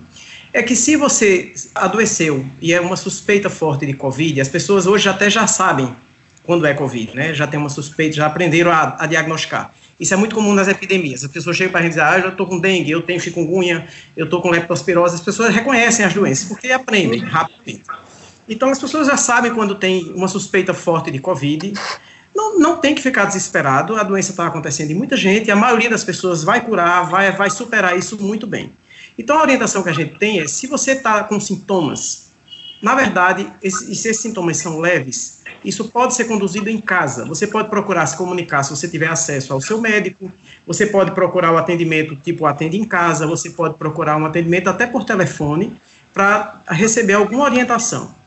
[0.53, 5.09] é que se você adoeceu e é uma suspeita forte de Covid, as pessoas hoje
[5.09, 5.95] até já sabem
[6.43, 7.33] quando é Covid, né?
[7.35, 9.73] Já tem uma suspeita, já aprenderam a, a diagnosticar.
[10.01, 11.23] Isso é muito comum nas epidemias.
[11.23, 13.87] As pessoas chegam para a gente dizer, ah, eu estou com dengue, eu tenho chikungunya,
[14.17, 15.15] eu estou com leptospirose.
[15.15, 17.85] As pessoas reconhecem as doenças porque aprendem rapidamente.
[18.51, 21.73] Então, as pessoas já sabem quando tem uma suspeita forte de Covid.
[22.35, 25.89] Não, não tem que ficar desesperado, a doença está acontecendo em muita gente, a maioria
[25.89, 28.73] das pessoas vai curar, vai, vai superar isso muito bem.
[29.17, 32.31] Então, a orientação que a gente tem é, se você está com sintomas,
[32.83, 37.25] na verdade, esse, se esses sintomas são leves, isso pode ser conduzido em casa.
[37.27, 40.33] Você pode procurar se comunicar se você tiver acesso ao seu médico,
[40.67, 44.87] você pode procurar o atendimento tipo atende em casa, você pode procurar um atendimento até
[44.87, 45.77] por telefone
[46.13, 48.19] para receber alguma orientação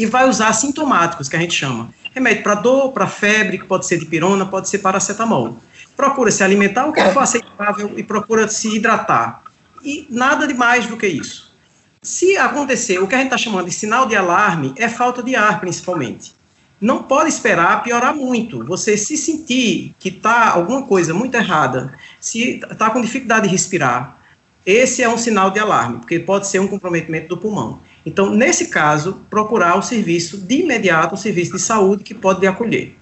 [0.00, 1.90] e vai usar sintomáticos, que a gente chama.
[2.14, 5.58] Remédio para dor, para febre, que pode ser de pirona, pode ser paracetamol.
[5.94, 9.42] Procura se alimentar o que for aceitável e procura se hidratar.
[9.84, 11.54] E nada de mais do que isso.
[12.00, 15.36] Se acontecer o que a gente está chamando de sinal de alarme, é falta de
[15.36, 16.34] ar, principalmente.
[16.80, 18.64] Não pode esperar piorar muito.
[18.64, 24.18] Você se sentir que está alguma coisa muito errada, se está com dificuldade de respirar,
[24.64, 27.80] esse é um sinal de alarme, porque pode ser um comprometimento do pulmão.
[28.04, 32.46] Então, nesse caso, procurar o serviço de imediato, o serviço de saúde que pode lhe
[32.46, 32.96] acolher.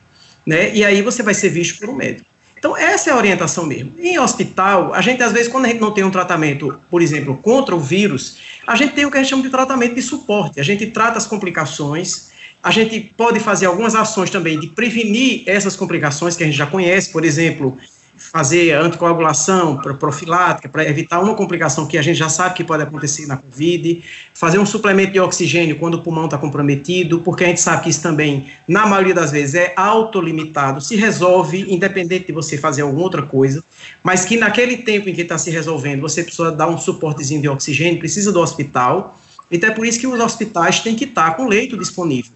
[0.46, 0.74] Né?
[0.74, 2.28] E aí você vai ser visto por um médico.
[2.58, 3.92] Então, essa é a orientação mesmo.
[3.98, 7.37] Em hospital, a gente, às vezes, quando a gente não tem um tratamento, por exemplo,
[7.37, 10.58] contra o vírus, a gente tem o que a gente chama de tratamento de suporte.
[10.58, 12.30] A gente trata as complicações,
[12.61, 16.66] a gente pode fazer algumas ações também de prevenir essas complicações que a gente já
[16.66, 17.78] conhece, por exemplo,
[18.18, 23.26] fazer anticoagulação profilática para evitar uma complicação que a gente já sabe que pode acontecer
[23.26, 24.02] na COVID,
[24.35, 27.90] fazer um suplemento de oxigênio quando o pulmão está comprometido, porque a gente sabe que
[27.90, 33.02] isso também, na maioria das vezes, é autolimitado, se resolve independente de você fazer alguma
[33.02, 33.62] outra coisa,
[34.02, 37.48] mas que naquele tempo em que está se resolvendo, você precisa dar um suportezinho de
[37.48, 39.18] oxigênio, precisa do hospital,
[39.50, 42.33] então é por isso que os hospitais têm que estar tá com leito disponível.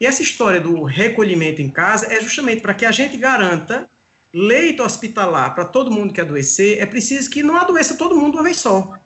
[0.00, 3.88] E essa história do recolhimento em casa é justamente para que a gente garanta
[4.32, 8.44] leito hospitalar para todo mundo que adoecer, é preciso que não adoeça todo mundo uma
[8.44, 8.96] vez só.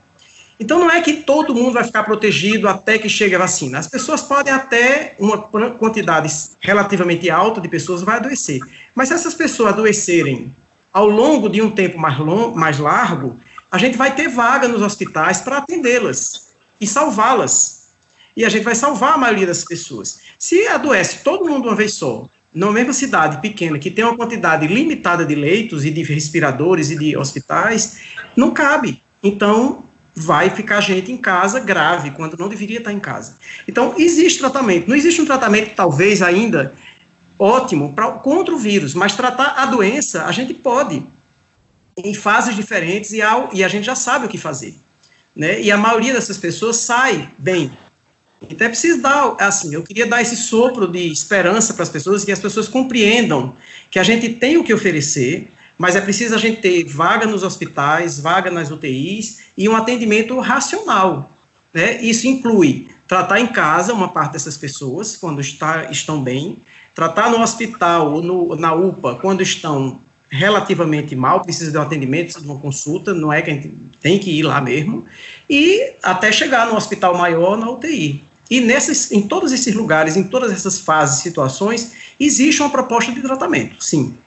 [0.58, 3.78] Então não é que todo mundo vai ficar protegido até que chegue a vacina.
[3.78, 8.60] As pessoas podem até uma quantidade relativamente alta de pessoas vai adoecer.
[8.94, 10.54] Mas se essas pessoas adoecerem
[10.92, 13.36] ao longo de um tempo mais, long, mais largo,
[13.70, 17.88] a gente vai ter vaga nos hospitais para atendê-las e salvá-las.
[18.36, 20.20] E a gente vai salvar a maioria das pessoas.
[20.38, 24.66] Se adoece todo mundo uma vez só, na mesma cidade pequena, que tem uma quantidade
[24.66, 27.98] limitada de leitos e de respiradores e de hospitais,
[28.36, 29.02] não cabe.
[29.22, 33.36] Então, vai ficar gente em casa grave, quando não deveria estar em casa.
[33.66, 34.88] Então, existe tratamento.
[34.88, 36.72] Não existe um tratamento, talvez ainda,
[37.36, 41.04] ótimo pra, contra o vírus, mas tratar a doença, a gente pode,
[41.98, 44.76] em fases diferentes, e, ao, e a gente já sabe o que fazer.
[45.34, 45.60] Né?
[45.60, 47.76] E a maioria dessas pessoas sai bem
[48.50, 52.24] então é preciso dar, assim, eu queria dar esse sopro de esperança para as pessoas,
[52.24, 53.56] que as pessoas compreendam
[53.90, 57.42] que a gente tem o que oferecer, mas é preciso a gente ter vaga nos
[57.42, 61.30] hospitais, vaga nas UTIs e um atendimento racional.
[61.72, 62.00] Né?
[62.00, 66.58] Isso inclui tratar em casa uma parte dessas pessoas, quando está, estão bem,
[66.94, 70.00] tratar no hospital ou no, na UPA, quando estão
[70.34, 73.72] relativamente mal, precisa de um atendimento, precisa de uma consulta, não é que a gente
[74.00, 75.06] tem que ir lá mesmo,
[75.48, 78.22] e até chegar no hospital maior, na UTI.
[78.50, 83.22] E nesses, em todos esses lugares, em todas essas fases, situações, existe uma proposta de
[83.22, 84.18] tratamento, sim.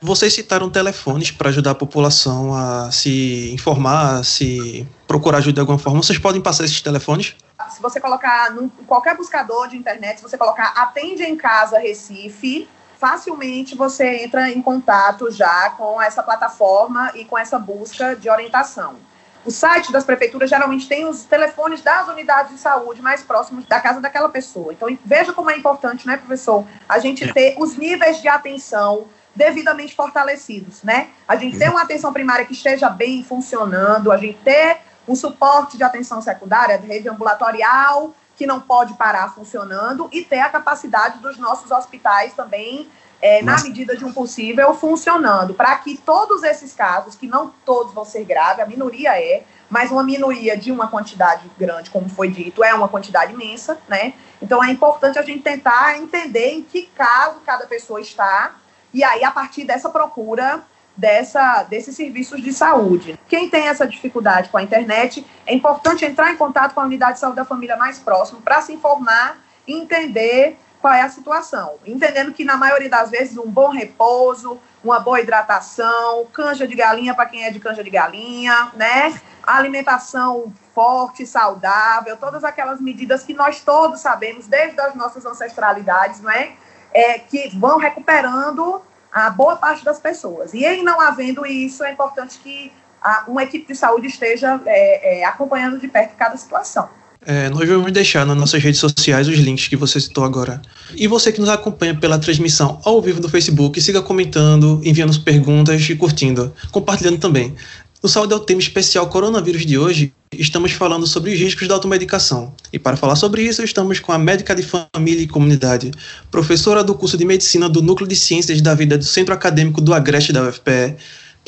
[0.00, 5.60] Vocês citaram telefones para ajudar a população a se informar, a se procurar ajuda de
[5.60, 6.00] alguma forma.
[6.00, 7.34] Vocês podem passar esses telefones?
[7.68, 12.68] Se você colocar em qualquer buscador de internet, se você colocar Atende em Casa Recife,
[12.98, 18.96] facilmente você entra em contato já com essa plataforma e com essa busca de orientação.
[19.44, 23.80] O site das prefeituras geralmente tem os telefones das unidades de saúde mais próximos da
[23.80, 24.72] casa daquela pessoa.
[24.72, 27.32] Então, veja como é importante, né, professor, a gente é.
[27.32, 31.08] ter os níveis de atenção devidamente fortalecidos, né?
[31.26, 35.76] A gente ter uma atenção primária que esteja bem funcionando, a gente ter um suporte
[35.76, 41.18] de atenção secundária, de rede ambulatorial, que não pode parar funcionando, e ter a capacidade
[41.18, 42.88] dos nossos hospitais também
[43.20, 47.92] é, na medida de um possível, funcionando, para que todos esses casos, que não todos
[47.92, 52.30] vão ser graves, a minoria é, mas uma minoria de uma quantidade grande, como foi
[52.30, 54.14] dito, é uma quantidade imensa, né?
[54.40, 58.54] Então é importante a gente tentar entender em que caso cada pessoa está,
[58.94, 60.62] e aí, a partir dessa procura
[60.98, 63.18] dessa, desses serviços de saúde.
[63.28, 67.14] Quem tem essa dificuldade com a internet, é importante entrar em contato com a unidade
[67.14, 71.76] de saúde da família mais próxima para se informar e entender qual é a situação.
[71.86, 77.14] Entendendo que, na maioria das vezes, um bom repouso, uma boa hidratação, canja de galinha
[77.14, 79.20] para quem é de canja de galinha, né?
[79.44, 86.30] Alimentação forte, saudável, todas aquelas medidas que nós todos sabemos desde as nossas ancestralidades, não
[86.30, 86.52] é?
[86.92, 88.82] é que vão recuperando
[89.26, 90.54] a boa parte das pessoas.
[90.54, 95.20] E em não havendo isso, é importante que a, uma equipe de saúde esteja é,
[95.20, 96.88] é, acompanhando de perto cada situação.
[97.26, 100.62] É, nós vamos deixar nas nossas redes sociais os links que você citou agora.
[100.94, 105.82] E você que nos acompanha pela transmissão ao vivo do Facebook, siga comentando, enviando perguntas
[105.90, 107.54] e curtindo, compartilhando também.
[108.00, 111.74] No Saúde é o tema especial Coronavírus de hoje, estamos falando sobre os riscos da
[111.74, 112.54] automedicação.
[112.72, 115.90] E para falar sobre isso, estamos com a médica de família e comunidade,
[116.30, 119.92] professora do curso de medicina do Núcleo de Ciências da Vida do Centro Acadêmico do
[119.92, 120.94] Agreste da UFPE,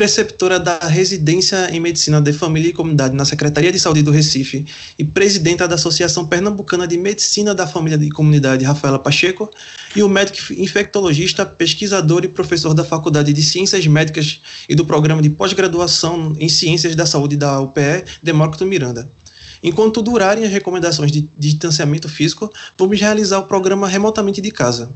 [0.00, 4.64] preceptora da Residência em Medicina de Família e Comunidade na Secretaria de Saúde do Recife
[4.98, 9.50] e presidenta da Associação Pernambucana de Medicina da Família e Comunidade, Rafaela Pacheco,
[9.94, 15.20] e o médico infectologista, pesquisador e professor da Faculdade de Ciências Médicas e do Programa
[15.20, 19.06] de Pós-Graduação em Ciências da Saúde da UPE, Demócrito Miranda.
[19.62, 24.90] Enquanto durarem as recomendações de distanciamento físico, vamos realizar o programa remotamente de casa.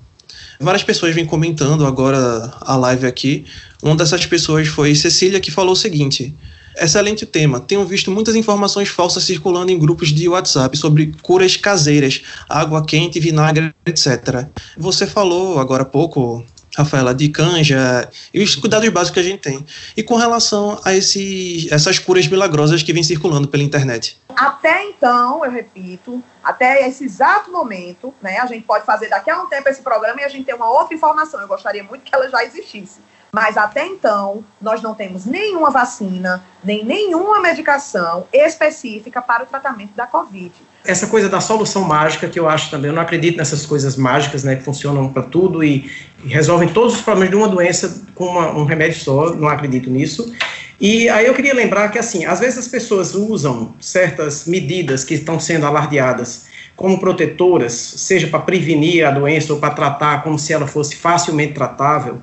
[0.61, 3.45] Várias pessoas vêm comentando agora a live aqui.
[3.83, 6.35] Uma dessas pessoas foi Cecília, que falou o seguinte:
[6.77, 7.61] Excelente tema.
[7.61, 13.21] Tenho visto muitas informações falsas circulando em grupos de WhatsApp sobre curas caseiras, água quente,
[13.21, 14.47] vinagre, etc.
[14.77, 16.45] Você falou agora há pouco,
[16.77, 19.65] Rafaela, de canja e os cuidados básicos que a gente tem.
[19.97, 24.21] E com relação a esse, essas curas milagrosas que vêm circulando pela internet?
[24.37, 29.41] Até então, eu repito, até esse exato momento, né, a gente pode fazer daqui a
[29.41, 31.41] um tempo esse programa e a gente ter uma outra informação.
[31.41, 33.01] Eu gostaria muito que ela já existisse.
[33.33, 39.93] Mas até então, nós não temos nenhuma vacina, nem nenhuma medicação específica para o tratamento
[39.95, 40.55] da Covid.
[40.85, 44.45] Essa coisa da solução mágica, que eu acho também, eu não acredito nessas coisas mágicas,
[44.45, 45.91] né, que funcionam para tudo e,
[46.23, 49.89] e, resolvem todos os problemas de uma doença com uma, um remédio só, não acredito
[49.89, 50.35] nisso.
[50.81, 55.15] E aí eu queria lembrar que, assim, às vezes as pessoas usam certas medidas que
[55.15, 60.53] estão sendo alardeadas como protetoras, seja para prevenir a doença ou para tratar como se
[60.53, 62.21] ela fosse facilmente tratável,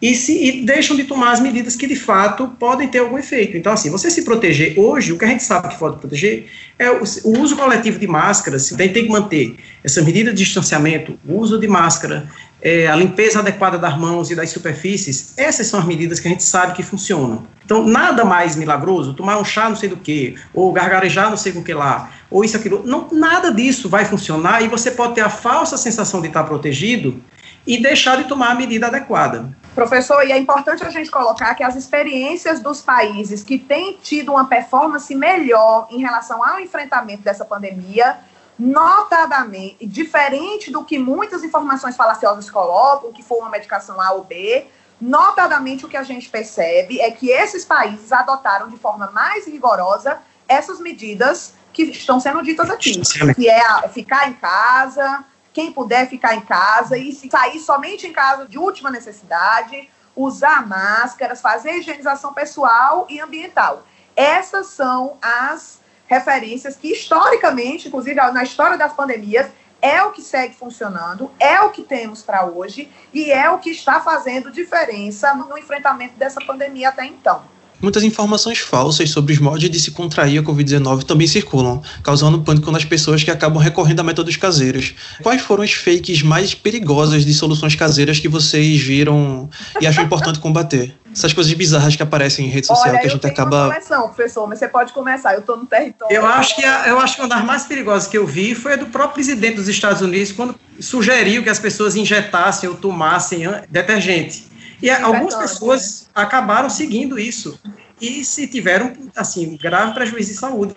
[0.00, 3.56] e, se, e deixam de tomar as medidas que de fato podem ter algum efeito.
[3.56, 6.46] Então, assim, você se proteger hoje, o que a gente sabe que pode proteger
[6.78, 8.68] é o, o uso coletivo de máscaras.
[8.70, 12.28] Tem, tem que manter essa medida de distanciamento, o uso de máscara,
[12.62, 15.34] é, a limpeza adequada das mãos e das superfícies.
[15.36, 17.44] Essas são as medidas que a gente sabe que funcionam.
[17.64, 21.52] Então, nada mais milagroso, tomar um chá não sei do que, ou gargarejar não sei
[21.52, 22.82] com que lá, ou isso, aquilo.
[22.86, 27.20] Não, nada disso vai funcionar e você pode ter a falsa sensação de estar protegido
[27.66, 29.56] e deixar de tomar a medida adequada.
[29.74, 34.32] Professor, e é importante a gente colocar que as experiências dos países que têm tido
[34.32, 38.18] uma performance melhor em relação ao enfrentamento dessa pandemia,
[38.58, 44.66] notadamente, diferente do que muitas informações falaciosas colocam, que foi uma medicação A ou B,
[45.00, 50.18] notadamente o que a gente percebe é que esses países adotaram de forma mais rigorosa
[50.46, 53.00] essas medidas que estão sendo ditas aqui,
[53.34, 55.24] que é ficar em casa,
[55.60, 61.42] quem puder ficar em casa e sair somente em casa de última necessidade, usar máscaras,
[61.42, 63.84] fazer higienização pessoal e ambiental.
[64.16, 69.48] Essas são as referências que historicamente, inclusive na história das pandemias,
[69.82, 73.70] é o que segue funcionando, é o que temos para hoje e é o que
[73.70, 77.42] está fazendo diferença no enfrentamento dessa pandemia até então.
[77.80, 82.70] Muitas informações falsas sobre os modos de se contrair a Covid-19 também circulam, causando pânico
[82.70, 84.94] nas pessoas que acabam recorrendo a métodos caseiros.
[85.22, 89.48] Quais foram as fakes mais perigosas de soluções caseiras que vocês viram
[89.80, 90.94] e acham importante combater?
[91.12, 93.64] Essas coisas bizarras que aparecem em rede social Olha, que a gente eu tenho acaba.
[93.64, 95.32] Uma coleção, professor, mas você pode começar.
[95.34, 96.14] Eu estou no território.
[96.14, 98.74] Eu acho que a, eu acho que uma das mais perigosas que eu vi foi
[98.74, 103.42] a do próprio presidente dos Estados Unidos quando sugeriu que as pessoas injetassem ou tomassem
[103.68, 104.50] detergente.
[104.82, 106.22] E algumas pessoas né?
[106.22, 107.58] acabaram seguindo isso
[108.00, 110.74] e se tiveram, assim, grave prejuízo de saúde.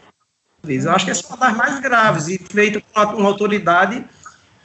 [0.64, 4.06] Eu acho que essa é uma das mais graves e feita por uma autoridade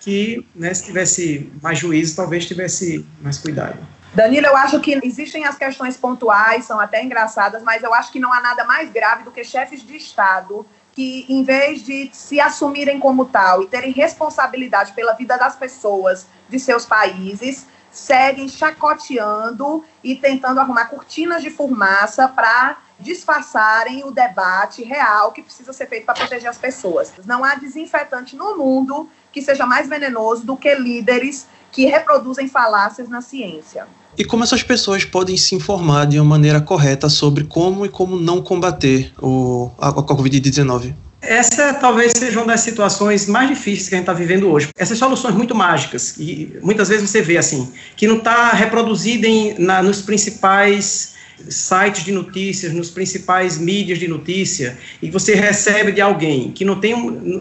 [0.00, 3.78] que, né, se tivesse mais juízo, talvez tivesse mais cuidado.
[4.14, 8.18] Danilo, eu acho que existem as questões pontuais, são até engraçadas, mas eu acho que
[8.18, 12.40] não há nada mais grave do que chefes de Estado que, em vez de se
[12.40, 19.84] assumirem como tal e terem responsabilidade pela vida das pessoas de seus países, seguem chacoteando
[20.02, 26.04] e tentando arrumar cortinas de fumaça para disfarçarem o debate real que precisa ser feito
[26.04, 27.12] para proteger as pessoas.
[27.24, 33.08] Não há desinfetante no mundo que seja mais venenoso do que líderes que reproduzem falácias
[33.08, 33.86] na ciência.
[34.16, 38.16] E como essas pessoas podem se informar de uma maneira correta sobre como e como
[38.16, 40.94] não combater o, a, a Covid-19?
[41.20, 44.68] Essa talvez seja uma das situações mais difíceis que a gente está vivendo hoje.
[44.76, 49.58] Essas soluções muito mágicas, e muitas vezes você vê assim, que não está reproduzida em,
[49.58, 51.16] na, nos principais
[51.48, 56.80] sites de notícias, nos principais mídias de notícia, e você recebe de alguém que não
[56.80, 56.94] tem,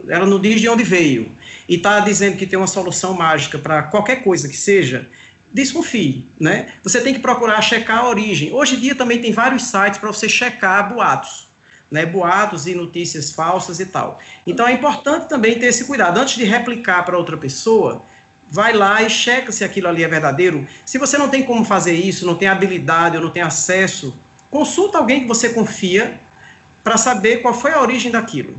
[0.07, 1.31] ela não diz de onde veio,
[1.69, 5.07] e está dizendo que tem uma solução mágica para qualquer coisa que seja,
[5.51, 6.73] desconfie, né?
[6.83, 8.51] Você tem que procurar checar a origem.
[8.51, 11.46] Hoje em dia também tem vários sites para você checar boatos
[11.89, 14.19] né, boatos e notícias falsas e tal.
[14.45, 16.19] Então é importante também ter esse cuidado.
[16.19, 18.03] Antes de replicar para outra pessoa,
[18.49, 20.67] vai lá e checa se aquilo ali é verdadeiro.
[20.85, 24.17] Se você não tem como fazer isso, não tem habilidade ou não tem acesso,
[24.49, 26.19] consulta alguém que você confia
[26.83, 28.55] para saber qual foi a origem daquilo.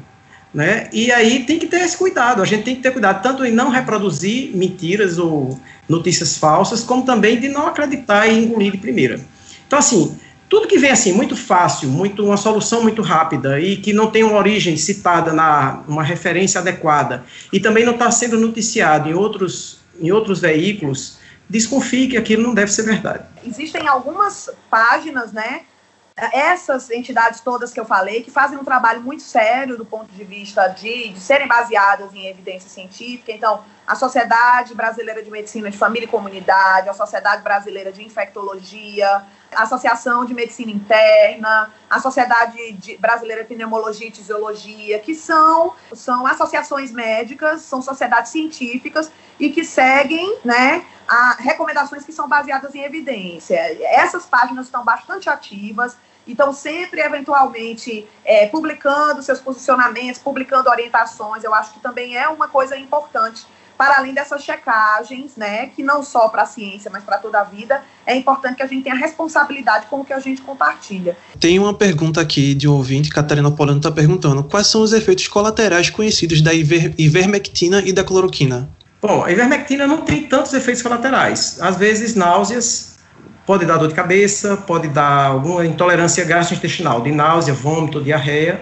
[0.53, 0.88] Né?
[0.93, 3.53] E aí tem que ter esse cuidado, a gente tem que ter cuidado tanto em
[3.53, 9.21] não reproduzir mentiras ou notícias falsas, como também de não acreditar e engolir de primeira.
[9.67, 13.93] Então, assim, tudo que vem assim muito fácil, muito uma solução muito rápida e que
[13.93, 19.09] não tem uma origem citada na uma referência adequada e também não está sendo noticiado
[19.09, 21.19] em outros em outros veículos,
[21.49, 23.25] desconfie que aquilo não deve ser verdade.
[23.44, 25.63] Existem algumas páginas, né?
[26.33, 30.25] Essas entidades todas que eu falei, que fazem um trabalho muito sério do ponto de
[30.25, 33.31] vista de, de serem baseadas em evidência científica.
[33.31, 39.23] Então, a Sociedade Brasileira de Medicina de Família e Comunidade, a Sociedade Brasileira de Infectologia,
[39.55, 46.27] Associação de Medicina Interna, a Sociedade de Brasileira de Pneumologia e Fisiologia, que são, são
[46.27, 52.83] associações médicas, são sociedades científicas e que seguem né, a recomendações que são baseadas em
[52.83, 53.57] evidência.
[53.94, 55.96] Essas páginas estão bastante ativas,
[56.27, 62.49] então sempre, eventualmente, é, publicando seus posicionamentos, publicando orientações, eu acho que também é uma
[62.49, 63.46] coisa importante
[63.79, 67.44] para além dessas checagens, né, que não só para a ciência, mas para toda a
[67.44, 71.16] vida, é importante que a gente tenha responsabilidade com o que a gente compartilha.
[71.38, 75.29] Tem uma pergunta aqui de um ouvinte, Catarina Polano está perguntando, quais são os efeitos
[75.29, 78.68] colaterais conhecidos da iver, ivermectina e da cloroquina?
[79.00, 81.58] Bom, a ivermectina não tem tantos efeitos colaterais.
[81.62, 82.96] Às vezes, náuseas,
[83.46, 88.60] pode dar dor de cabeça, pode dar alguma intolerância gastrointestinal, de náusea, vômito, diarreia,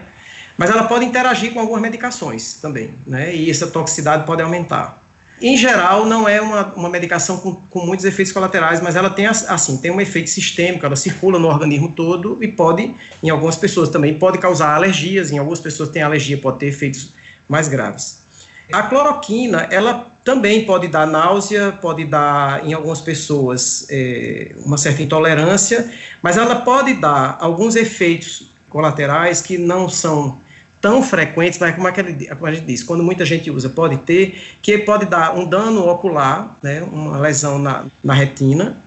[0.55, 3.35] mas ela pode interagir com algumas medicações também, né?
[3.35, 5.06] E essa toxicidade pode aumentar.
[5.39, 9.27] Em geral, não é uma, uma medicação com, com muitos efeitos colaterais, mas ela tem,
[9.27, 13.89] assim, tem um efeito sistêmico, ela circula no organismo todo e pode, em algumas pessoas
[13.89, 17.13] também, pode causar alergias, em algumas pessoas tem alergia, pode ter efeitos
[17.47, 18.25] mais graves.
[18.73, 25.03] A cloroquina, ela também pode dar náusea, pode dar, em algumas pessoas, é, uma certa
[25.03, 25.89] intolerância,
[26.21, 30.39] mas ela pode dar alguns efeitos colaterais que não são
[30.81, 33.69] tão frequentes, mas como, é que ele, como a gente diz, quando muita gente usa,
[33.69, 38.77] pode ter, que pode dar um dano ocular, né, uma lesão na, na retina,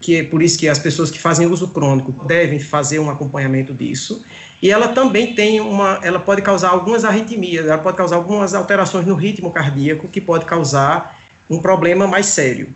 [0.00, 3.74] que é por isso que as pessoas que fazem uso crônico devem fazer um acompanhamento
[3.74, 4.24] disso.
[4.62, 9.06] E ela também tem uma, ela pode causar algumas arritmias, ela pode causar algumas alterações
[9.06, 11.18] no ritmo cardíaco que pode causar
[11.50, 12.72] um problema mais sério.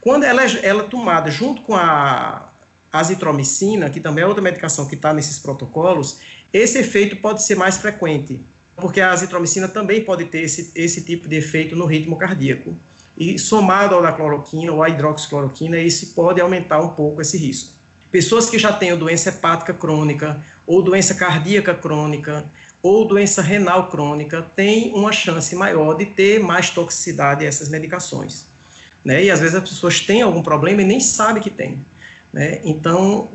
[0.00, 2.50] Quando ela, é, ela é tomada junto com a
[2.92, 6.20] azitromicina, que também é outra medicação que está nesses protocolos,
[6.52, 8.40] esse efeito pode ser mais frequente,
[8.76, 12.76] porque a azitromicina também pode ter esse, esse tipo de efeito no ritmo cardíaco.
[13.16, 17.72] E somado ao da cloroquina ou à hidroxicloroquina, isso pode aumentar um pouco esse risco.
[18.10, 22.46] Pessoas que já têm doença hepática crônica, ou doença cardíaca crônica,
[22.82, 28.46] ou doença renal crônica, têm uma chance maior de ter mais toxicidade a essas medicações.
[29.04, 29.24] Né?
[29.24, 31.84] E às vezes as pessoas têm algum problema e nem sabem que tem.
[32.32, 32.60] Né?
[32.64, 33.28] Então,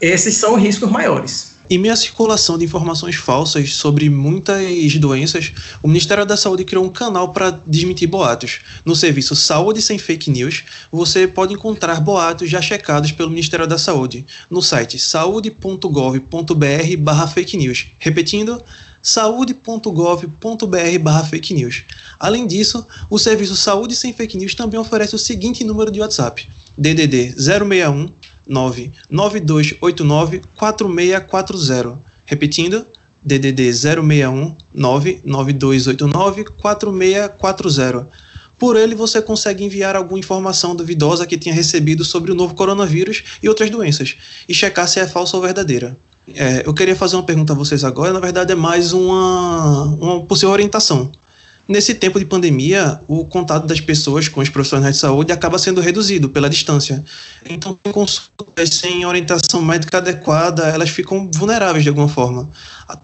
[0.00, 1.58] esses são riscos maiores.
[1.70, 5.52] Em meio à circulação de informações falsas sobre muitas doenças,
[5.82, 8.60] o Ministério da Saúde criou um canal para desmentir boatos.
[8.86, 13.76] No serviço Saúde Sem Fake News, você pode encontrar boatos já checados pelo Ministério da
[13.76, 17.88] Saúde no site saude.gov.br/fake news.
[17.98, 18.62] Repetindo,
[19.02, 21.84] saude.gov.br/fake news.
[22.18, 26.48] Além disso, o serviço Saúde Sem Fake News também oferece o seguinte número de WhatsApp:
[26.78, 28.10] DDD 061
[28.48, 32.00] 99289 4640.
[32.24, 32.86] Repetindo,
[33.22, 38.08] DDD 061 99289 4640.
[38.58, 43.22] Por ele, você consegue enviar alguma informação duvidosa que tenha recebido sobre o novo coronavírus
[43.42, 44.16] e outras doenças
[44.48, 45.96] e checar se é falsa ou verdadeira.
[46.34, 50.20] É, eu queria fazer uma pergunta a vocês agora, na verdade é mais uma, uma
[50.22, 51.10] possível orientação.
[51.68, 55.82] Nesse tempo de pandemia, o contato das pessoas com os profissionais de saúde acaba sendo
[55.82, 57.04] reduzido pela distância.
[57.44, 62.48] Então, consultas sem orientação médica adequada, elas ficam vulneráveis de alguma forma,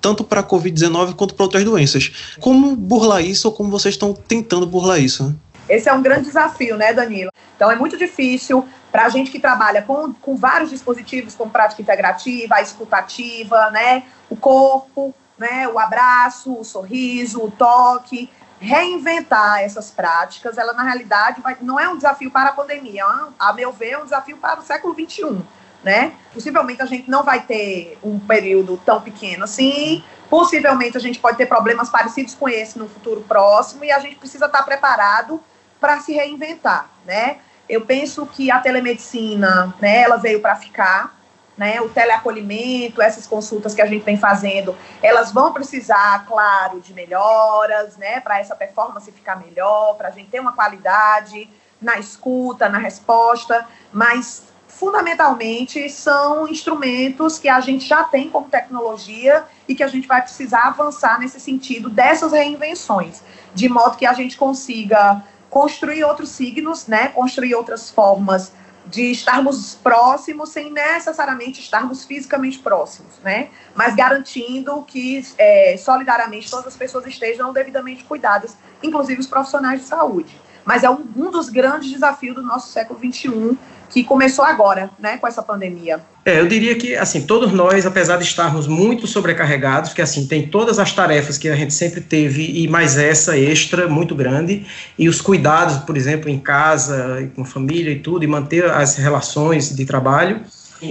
[0.01, 2.11] tanto para a Covid-19 quanto para outras doenças.
[2.41, 5.37] Como burlar isso ou como vocês estão tentando burlar isso?
[5.69, 7.31] Esse é um grande desafio, né, Danilo?
[7.57, 11.83] Então, é muito difícil para a gente que trabalha com, com vários dispositivos, como prática
[11.83, 18.31] integrativa, a escutativa, né, o corpo, né, o abraço, o sorriso, o toque,
[18.65, 23.33] reinventar essas práticas, ela na realidade vai, não é um desafio para a pandemia, é
[23.39, 25.43] a meu ver, é um desafio para o século XXI.
[25.83, 26.15] Né?
[26.33, 31.37] Possivelmente a gente não vai ter um período tão pequeno assim, possivelmente a gente pode
[31.37, 35.39] ter problemas parecidos com esse no futuro próximo e a gente precisa estar preparado
[35.79, 37.37] para se reinventar, né?
[37.69, 41.15] Eu penso que a telemedicina, né, ela veio para ficar,
[41.57, 46.92] né, o teleacolhimento, essas consultas que a gente vem fazendo, elas vão precisar, claro, de
[46.92, 51.48] melhoras, né, para essa performance ficar melhor, para a gente ter uma qualidade
[51.80, 59.44] na escuta, na resposta, mas fundamentalmente são instrumentos que a gente já tem como tecnologia
[59.68, 63.22] e que a gente vai precisar avançar nesse sentido dessas reinvenções,
[63.55, 68.50] de modo que a gente consiga construir outros signos, né, construir outras formas
[68.87, 73.49] de estarmos próximos sem necessariamente estarmos fisicamente próximos, né?
[73.74, 79.87] Mas garantindo que é, solidariamente todas as pessoas estejam devidamente cuidadas, inclusive os profissionais de
[79.87, 80.41] saúde.
[80.64, 83.59] Mas é um, um dos grandes desafios do nosso século XXI
[83.95, 86.01] que começou agora, né, com essa pandemia.
[86.24, 90.49] É, eu diria que, assim, todos nós, apesar de estarmos muito sobrecarregados, que, assim, tem
[90.49, 94.66] todas as tarefas que a gente sempre teve e mais essa extra muito grande,
[94.99, 99.72] e os cuidados, por exemplo, em casa, com família e tudo, e manter as relações
[99.72, 100.40] de trabalho,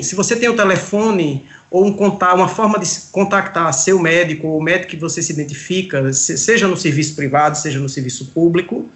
[0.01, 4.59] Se você tem o telefone ou um contar, uma forma de contactar seu médico ou
[4.59, 8.89] o médico que você se identifica, seja no serviço privado, seja no serviço público,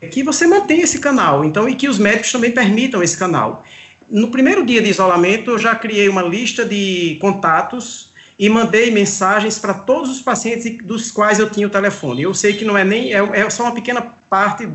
[0.00, 1.44] é que você mantenha esse canal.
[1.44, 3.64] Então, e que os médicos também permitam esse canal.
[4.08, 9.58] No primeiro dia de isolamento, eu já criei uma lista de contatos e mandei mensagens
[9.58, 12.22] para todos os pacientes dos quais eu tinha o telefone.
[12.22, 14.68] Eu sei que não é nem é, é só uma pequena parte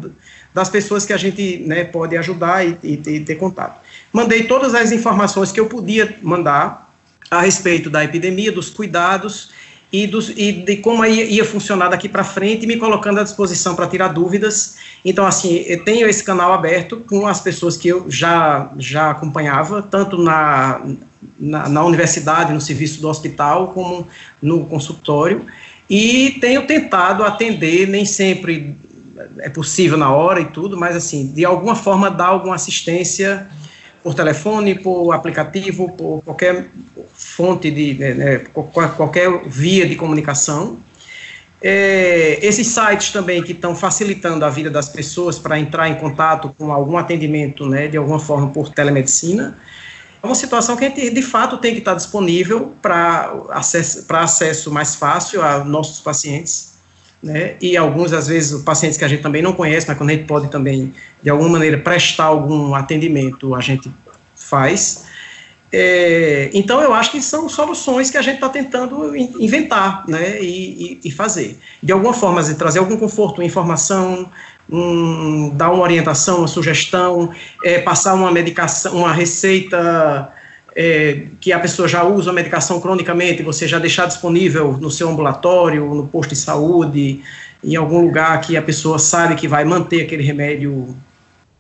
[0.54, 3.80] das pessoas que a gente né, pode ajudar e, e, e ter contato.
[4.12, 6.92] Mandei todas as informações que eu podia mandar
[7.30, 9.52] a respeito da epidemia, dos cuidados
[9.92, 13.88] e, e de como ia, ia funcionar daqui para frente, me colocando à disposição para
[13.88, 14.78] tirar dúvidas.
[15.04, 19.82] Então, assim, eu tenho esse canal aberto com as pessoas que eu já, já acompanhava,
[19.82, 20.82] tanto na,
[21.38, 24.08] na, na universidade, no serviço do hospital, como
[24.42, 25.46] no consultório,
[25.90, 28.78] e tenho tentado atender, nem sempre
[29.40, 33.48] é possível na hora e tudo, mas, assim, de alguma forma dar alguma assistência
[34.04, 36.68] por telefone, por aplicativo, por qualquer
[37.14, 38.38] fonte de né, né
[38.98, 40.80] qualquer via de comunicação.
[41.64, 46.54] É, esses sites também que estão facilitando a vida das pessoas para entrar em contato
[46.58, 49.56] com algum atendimento, né, de alguma forma por telemedicina,
[50.24, 54.72] é uma situação que a gente, de fato, tem que estar disponível para acesso, acesso
[54.72, 56.71] mais fácil a nossos pacientes,
[57.22, 60.14] né, e alguns, às vezes, pacientes que a gente também não conhece, mas quando a
[60.14, 63.92] gente pode também, de alguma maneira, prestar algum atendimento, a gente
[64.36, 65.06] faz.
[65.72, 71.00] É, então, eu acho que são soluções que a gente está tentando inventar né, e,
[71.04, 71.58] e, e, fazer.
[71.82, 74.30] De alguma forma, trazer algum conforto, informação,
[74.70, 77.32] um, dar uma orientação, uma sugestão,
[77.64, 80.34] é, passar uma medicação, uma receita
[80.76, 85.10] é, que a pessoa já usa a medicação cronicamente, você já deixar disponível no seu
[85.10, 87.24] ambulatório, no posto de saúde,
[87.64, 90.96] em algum lugar que a pessoa sabe que vai manter aquele remédio,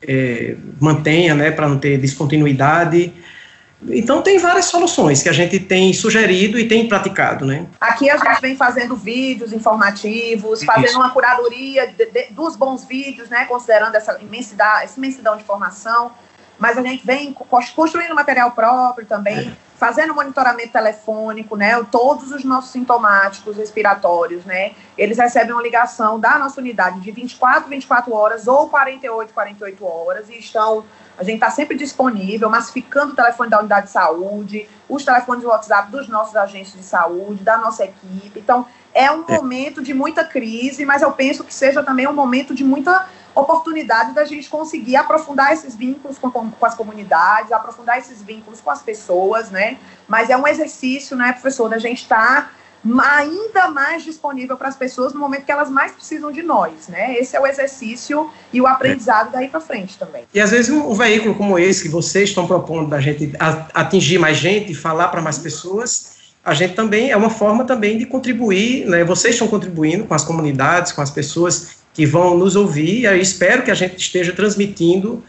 [0.01, 3.13] é, mantenha, né, para não ter descontinuidade.
[3.89, 7.65] Então, tem várias soluções que a gente tem sugerido e tem praticado, né?
[7.79, 10.99] Aqui a gente vem fazendo vídeos informativos, fazendo Isso.
[10.99, 13.45] uma curadoria de, de, dos bons vídeos, né?
[13.45, 16.11] Considerando essa imensidade, essa imensidão de informação.
[16.61, 17.33] Mas a gente vem
[17.73, 19.51] construindo material próprio também, é.
[19.75, 21.83] fazendo monitoramento telefônico, né?
[21.91, 24.73] Todos os nossos sintomáticos respiratórios, né?
[24.95, 30.29] Eles recebem uma ligação da nossa unidade de 24, 24 horas ou 48, 48 horas
[30.29, 30.85] e estão
[31.17, 35.49] a gente está sempre disponível, massificando o telefone da unidade de saúde, os telefones do
[35.49, 38.39] WhatsApp dos nossos agentes de saúde, da nossa equipe.
[38.39, 39.35] Então, é um é.
[39.35, 44.13] momento de muita crise, mas eu penso que seja também um momento de muita oportunidade
[44.13, 48.81] da gente conseguir aprofundar esses vínculos com, com, as comunidades, aprofundar esses vínculos com as
[48.81, 49.77] pessoas, né?
[50.07, 52.51] Mas é um exercício, né, professor, da gente estar tá
[53.17, 57.15] ainda mais disponível para as pessoas no momento que elas mais precisam de nós, né?
[57.15, 60.23] Esse é o exercício e o aprendizado daí para frente também.
[60.33, 63.33] E às vezes um, veículo como esse que vocês estão propondo da gente
[63.73, 68.05] atingir mais gente, falar para mais pessoas, a gente também é uma forma também de
[68.05, 69.03] contribuir, né?
[69.03, 73.05] Vocês estão contribuindo com as comunidades, com as pessoas que vão nos ouvir.
[73.05, 75.23] E espero que a gente esteja transmitindo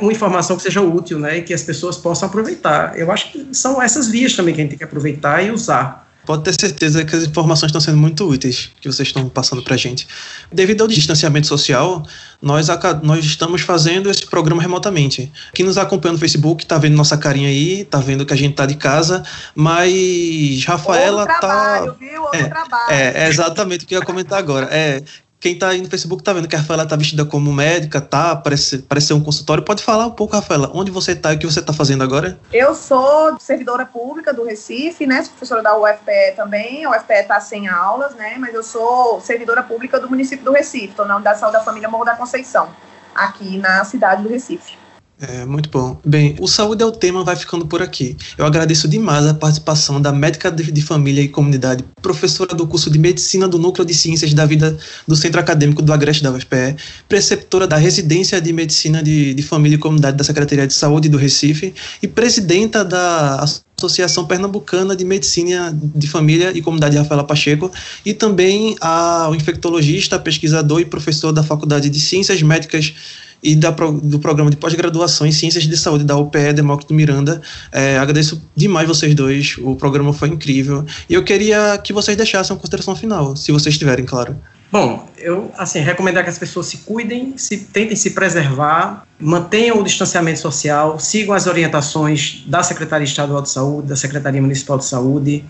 [0.00, 1.38] uma informação que seja útil, né?
[1.38, 2.98] E que as pessoas possam aproveitar.
[2.98, 6.08] Eu acho que são essas vias também que a gente tem que aproveitar e usar
[6.28, 9.72] pode ter certeza que as informações estão sendo muito úteis que vocês estão passando para
[9.72, 10.06] a gente.
[10.52, 12.02] Devido ao distanciamento social,
[12.42, 12.66] nós,
[13.02, 15.32] nós estamos fazendo esse programa remotamente.
[15.54, 18.50] Quem nos acompanha no Facebook está vendo nossa carinha aí, está vendo que a gente
[18.50, 19.22] está de casa,
[19.54, 21.94] mas Rafaela está.
[21.98, 22.20] Viu?
[22.20, 22.92] Outro é, trabalho.
[22.92, 24.68] É, é exatamente o que eu ia comentar agora.
[24.70, 25.00] É,
[25.40, 28.34] quem está aí no Facebook está vendo que a Rafaela está vestida como médica, tá?
[28.34, 29.62] Parece, parece ser um consultório.
[29.62, 32.38] Pode falar um pouco, Rafaela, onde você está e o que você está fazendo agora?
[32.52, 35.22] Eu sou servidora pública do Recife, né?
[35.22, 36.84] Sou professora da UFPE também.
[36.84, 38.36] A UFPE está sem aulas, né?
[38.38, 40.86] Mas eu sou servidora pública do município do Recife.
[40.86, 42.70] Estou na Unidade de Saúde da Família Morro da Conceição,
[43.14, 44.76] aqui na cidade do Recife.
[45.20, 46.00] É, muito bom.
[46.04, 48.16] Bem, o Saúde é o tema vai ficando por aqui.
[48.36, 53.00] Eu agradeço demais a participação da médica de, família e comunidade, professora do curso de
[53.00, 56.76] Medicina do Núcleo de Ciências da Vida do Centro Acadêmico do Agreste da UFPE,
[57.08, 61.18] preceptora da Residência de Medicina de, de Família e Comunidade da Secretaria de Saúde do
[61.18, 63.44] Recife e presidenta da
[63.76, 67.72] Associação Pernambucana de Medicina de Família e Comunidade Rafaela Pacheco,
[68.04, 72.94] e também ao infectologista, pesquisador e professor da Faculdade de Ciências Médicas
[73.42, 77.40] e da, do programa de pós-graduação em Ciências de Saúde da UPE, Demócrito Miranda.
[77.72, 80.84] É, agradeço demais vocês dois, o programa foi incrível.
[81.08, 84.36] E eu queria que vocês deixassem uma consideração final, se vocês tiverem, claro.
[84.70, 89.82] Bom, eu assim recomendar que as pessoas se cuidem, se tentem se preservar, mantenham o
[89.82, 95.42] distanciamento social, sigam as orientações da Secretaria Estadual de Saúde, da Secretaria Municipal de Saúde,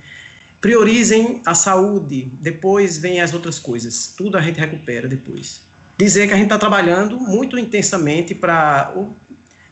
[0.61, 4.15] priorizem a saúde, depois vem as outras coisas.
[4.17, 5.68] Tudo a gente recupera depois
[5.99, 8.95] dizer que a gente está trabalhando muito intensamente para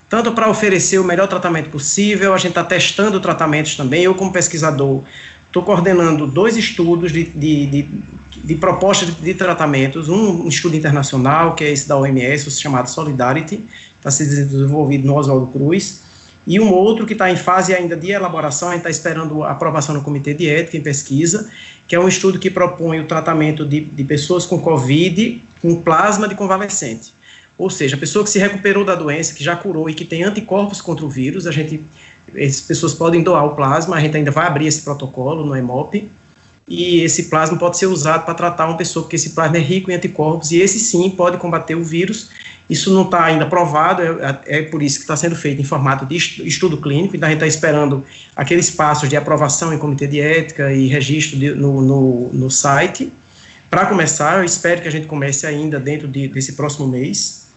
[0.08, 4.04] tanto para oferecer o melhor tratamento possível, a gente está testando tratamentos também.
[4.04, 5.02] Eu, como pesquisador,
[5.46, 7.88] estou coordenando dois estudos de, de, de,
[8.44, 13.64] de propostas de, de, tratamentos, um, estudo internacional, que é esse da OMS, chamado Solidarity,
[13.96, 16.02] está sendo desenvolvido no Oswaldo Cruz,
[16.46, 19.50] e um outro que está em fase ainda de elaboração, a gente está esperando a
[19.50, 21.50] aprovação no Comitê de Ética em Pesquisa,
[21.88, 26.28] que é um estudo que propõe o tratamento de, de pessoas com Covid com plasma
[26.28, 27.14] de convalescente.
[27.58, 30.22] Ou seja, a pessoa que se recuperou da doença, que já curou e que tem
[30.22, 31.82] anticorpos contra o vírus, a gente,
[32.34, 36.10] essas pessoas podem doar o plasma, a gente ainda vai abrir esse protocolo no EMOP,
[36.68, 39.90] e esse plasma pode ser usado para tratar uma pessoa, porque esse plasma é rico
[39.90, 42.28] em anticorpos, e esse sim pode combater o vírus.
[42.68, 46.04] Isso não está ainda provado, é, é, por isso que está sendo feito em formato
[46.04, 48.04] de estudo clínico, então a gente está esperando
[48.34, 53.12] aqueles passos de aprovação em comitê de ética e registro de, no, no, no site.
[53.76, 57.48] Para começar, eu espero que a gente comece ainda dentro de, desse próximo mês,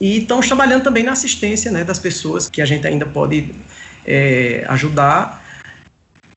[0.00, 3.52] e estamos trabalhando também na assistência né, das pessoas que a gente ainda pode
[4.06, 5.44] é, ajudar.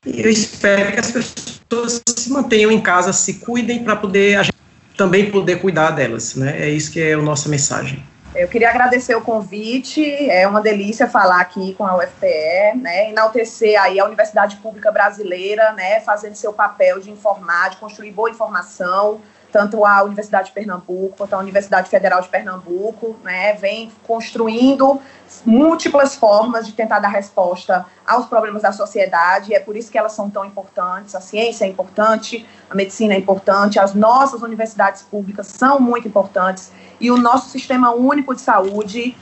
[0.04, 4.42] E eu espero que as pessoas se mantenham em casa, se cuidem para poder a
[4.42, 4.56] gente
[4.96, 6.34] também poder cuidar delas.
[6.34, 6.60] Né?
[6.60, 8.02] É isso que é a nossa mensagem.
[8.34, 13.78] Eu queria agradecer o convite, é uma delícia falar aqui com a UFPE, né, enaltecer
[13.78, 19.20] aí a Universidade Pública Brasileira, né, fazendo seu papel de informar, de construir boa informação,
[19.52, 24.98] tanto a Universidade de Pernambuco quanto a Universidade Federal de Pernambuco, né, vem construindo
[25.44, 30.12] múltiplas formas de tentar dar resposta aos problemas da sociedade, é por isso que elas
[30.12, 31.14] são tão importantes.
[31.14, 36.72] A ciência é importante, a medicina é importante, as nossas universidades públicas são muito importantes,
[37.02, 39.16] e o nosso sistema único de saúde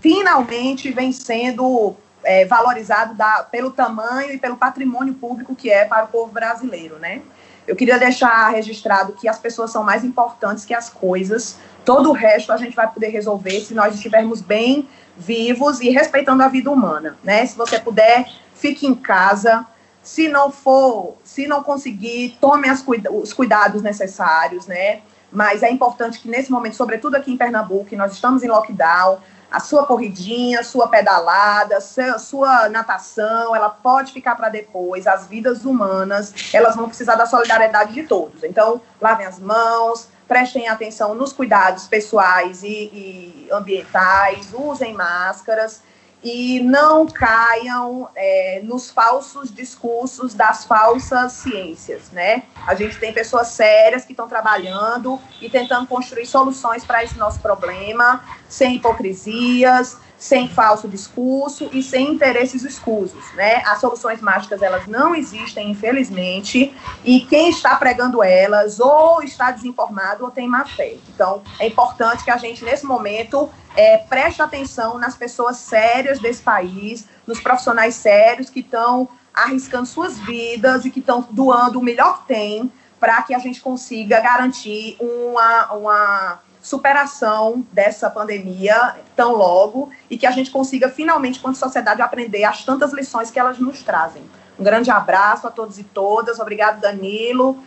[0.00, 6.06] finalmente vem sendo é, valorizado da, pelo tamanho e pelo patrimônio público que é para
[6.06, 7.20] o povo brasileiro, né?
[7.66, 11.58] Eu queria deixar registrado que as pessoas são mais importantes que as coisas.
[11.84, 16.42] Todo o resto a gente vai poder resolver se nós estivermos bem vivos e respeitando
[16.42, 17.44] a vida humana, né?
[17.44, 19.66] Se você puder, fique em casa.
[20.02, 25.00] Se não for, se não conseguir, tome cuida os cuidados necessários, né?
[25.32, 29.18] Mas é importante que nesse momento, sobretudo aqui em Pernambuco, nós estamos em lockdown,
[29.50, 35.06] a sua corridinha, sua pedalada, sua natação, ela pode ficar para depois.
[35.06, 38.42] As vidas humanas, elas vão precisar da solidariedade de todos.
[38.42, 45.80] Então, lavem as mãos, prestem atenção nos cuidados pessoais e, e ambientais, usem máscaras
[46.28, 52.42] e não caiam é, nos falsos discursos das falsas ciências, né?
[52.66, 57.38] A gente tem pessoas sérias que estão trabalhando e tentando construir soluções para esse nosso
[57.38, 63.62] problema, sem hipocrisias, sem falso discurso e sem interesses escusos, né?
[63.64, 66.74] As soluções mágicas elas não existem, infelizmente,
[67.04, 70.96] e quem está pregando elas ou está desinformado ou tem má fé.
[71.14, 76.42] Então, é importante que a gente nesse momento é, preste atenção nas pessoas sérias desse
[76.42, 82.22] país, nos profissionais sérios que estão arriscando suas vidas e que estão doando o melhor
[82.22, 89.88] que tem para que a gente consiga garantir uma, uma superação dessa pandemia tão logo
[90.10, 93.84] e que a gente consiga finalmente, quanto sociedade, aprender as tantas lições que elas nos
[93.84, 94.22] trazem.
[94.58, 96.40] Um grande abraço a todos e todas.
[96.40, 97.62] Obrigado, Danilo.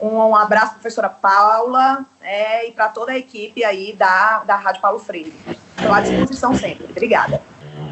[0.00, 5.00] Um, abraço, professora Paula, é, e para toda a equipe aí da, da Rádio Paulo
[5.00, 5.34] Freire.
[5.76, 6.86] Estou à disposição sempre.
[6.88, 7.42] Obrigada.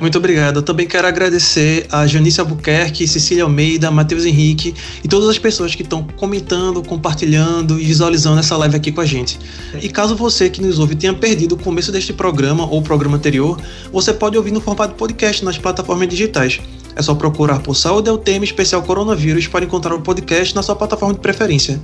[0.03, 0.57] Muito obrigado.
[0.57, 4.75] Eu também quero agradecer a Janice Albuquerque, Cecília Almeida, Matheus Henrique
[5.05, 9.07] e todas as pessoas que estão comentando, compartilhando e visualizando essa live aqui com a
[9.07, 9.39] gente.
[9.81, 13.17] E caso você que nos ouve tenha perdido o começo deste programa ou o programa
[13.17, 13.57] anterior,
[13.93, 16.61] você pode ouvir no formato podcast nas plataformas digitais.
[16.97, 20.65] É só procurar por Saúde é o Tema Especial Coronavírus para encontrar o podcast na
[20.65, 21.81] sua plataforma de preferência.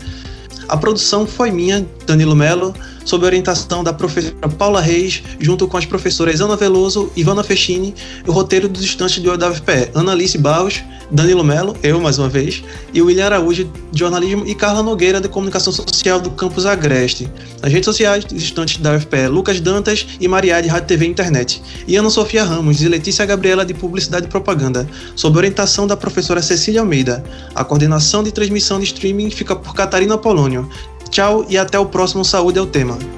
[0.69, 2.75] A produção foi minha, Danilo Melo,
[3.09, 7.95] sob orientação da professora Paula Reis, junto com as professoras Ana Veloso, Ivana Fechini,
[8.27, 12.63] o roteiro dos estudantes de UFPE, Ana Alice Barros, Danilo Melo, eu mais uma vez,
[12.93, 17.31] e William Araújo, de jornalismo, e Carla Nogueira, de comunicação social do campus Agreste.
[17.63, 21.09] Nas redes sociais, os estudantes da UFPE, Lucas Dantas e Maria de Rádio TV e
[21.09, 21.63] Internet.
[21.87, 24.87] E Ana Sofia Ramos e Letícia Gabriela, de Publicidade e Propaganda,
[25.17, 27.25] sob orientação da professora Cecília Almeida.
[27.55, 30.69] A coordenação de transmissão de streaming fica por Catarina Polônio.
[31.11, 33.18] Tchau e até o próximo Saúde é o Tema.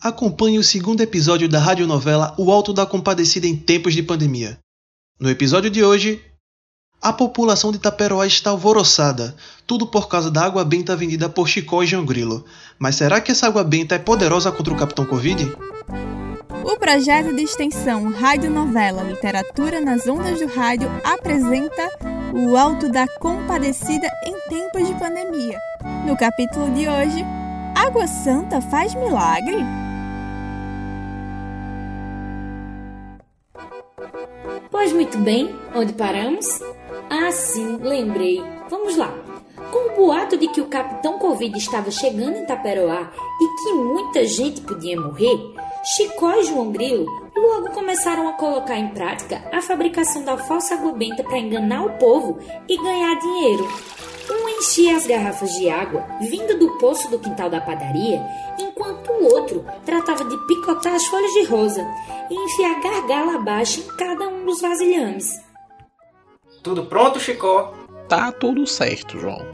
[0.00, 4.58] Acompanhe o segundo episódio da radionovela O Alto da Compadecida em Tempos de Pandemia.
[5.18, 6.22] No episódio de hoje,
[7.00, 9.34] a população de Itaperoá está alvoroçada,
[9.66, 12.44] tudo por causa da água benta vendida por Chicó e João Grilo.
[12.78, 15.56] Mas será que essa água benta é poderosa contra o Capitão Covid?
[16.62, 21.88] O projeto de extensão Rádio Novela Literatura nas Ondas do Rádio apresenta
[22.34, 25.58] O Alto da Compadecida em Tempos de Pandemia.
[26.06, 27.24] No capítulo de hoje,
[27.74, 29.85] Água Santa faz milagre?
[34.70, 36.60] Pois muito bem, onde paramos?
[37.08, 38.42] Ah, sim, lembrei.
[38.68, 39.10] Vamos lá.
[39.70, 44.26] Com o boato de que o Capitão Covid estava chegando em Taperoá e que muita
[44.26, 45.38] gente podia morrer,
[45.82, 50.92] Chicó e João Grilo logo começaram a colocar em prática a fabricação da falsa água
[50.92, 52.38] benta para enganar o povo
[52.68, 53.66] e ganhar dinheiro.
[54.30, 58.20] Um enchia as garrafas de água vindo do poço do quintal da padaria,
[58.58, 58.85] enquanto
[59.20, 61.86] o outro tratava de picotar as folhas de rosa
[62.30, 65.40] e enfiar gargala abaixo em cada um dos vasilhames.
[66.62, 67.72] Tudo pronto, Chicó?
[68.08, 69.44] Tá tudo certo, João.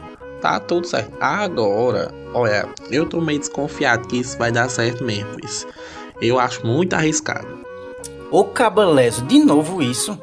[0.41, 1.17] Tá tudo certo.
[1.21, 5.37] Agora, olha, eu tô meio desconfiado que isso vai dar certo mesmo.
[5.45, 5.67] Isso.
[6.21, 7.63] Eu acho muito arriscado.
[8.31, 10.19] Ô cabalezo, de novo isso?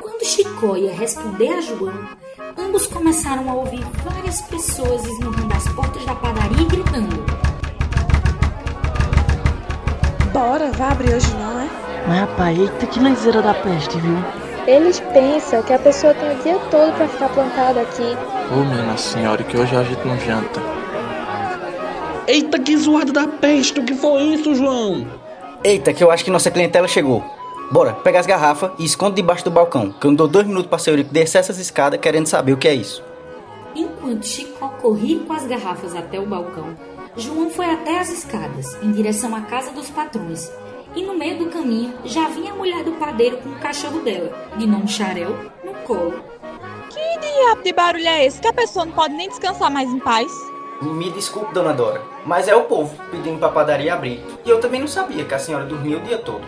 [0.00, 2.08] Quando Chicó ia responder a João,
[2.58, 7.53] ambos começaram a ouvir várias pessoas esmurrando as portas da padaria e gritando.
[10.34, 11.68] Bora, vai abrir hoje não, é?
[12.08, 14.16] Mas rapaz, eita que lezeira da peste, viu?
[14.66, 18.02] Eles pensam que a pessoa tem o dia todo pra ficar plantada aqui.
[18.02, 20.60] Ô oh, minha senhora, que hoje a gente não janta.
[22.26, 25.06] Eita que zoada da peste, o que foi isso, João?
[25.62, 27.22] Eita, que eu acho que nossa clientela chegou.
[27.70, 30.66] Bora, pega as garrafas e esconde debaixo do balcão, que eu não dou dois minutos
[30.66, 33.04] pra senhorita descer essas escadas querendo saber o que é isso.
[33.72, 36.74] Enquanto Chico corria com as garrafas até o balcão,
[37.16, 40.50] João foi até as escadas, em direção à casa dos patrões.
[40.96, 44.32] E no meio do caminho já vinha a mulher do padeiro com o cachorro dela,
[44.56, 46.24] de nome Xarel, no colo.
[46.90, 50.00] Que diabo de barulho é esse que a pessoa não pode nem descansar mais em
[50.00, 50.30] paz?
[50.82, 54.20] Me desculpe, dona Dora, mas é o povo pedindo pra padaria abrir.
[54.44, 56.44] E eu também não sabia que a senhora dormia o dia todo.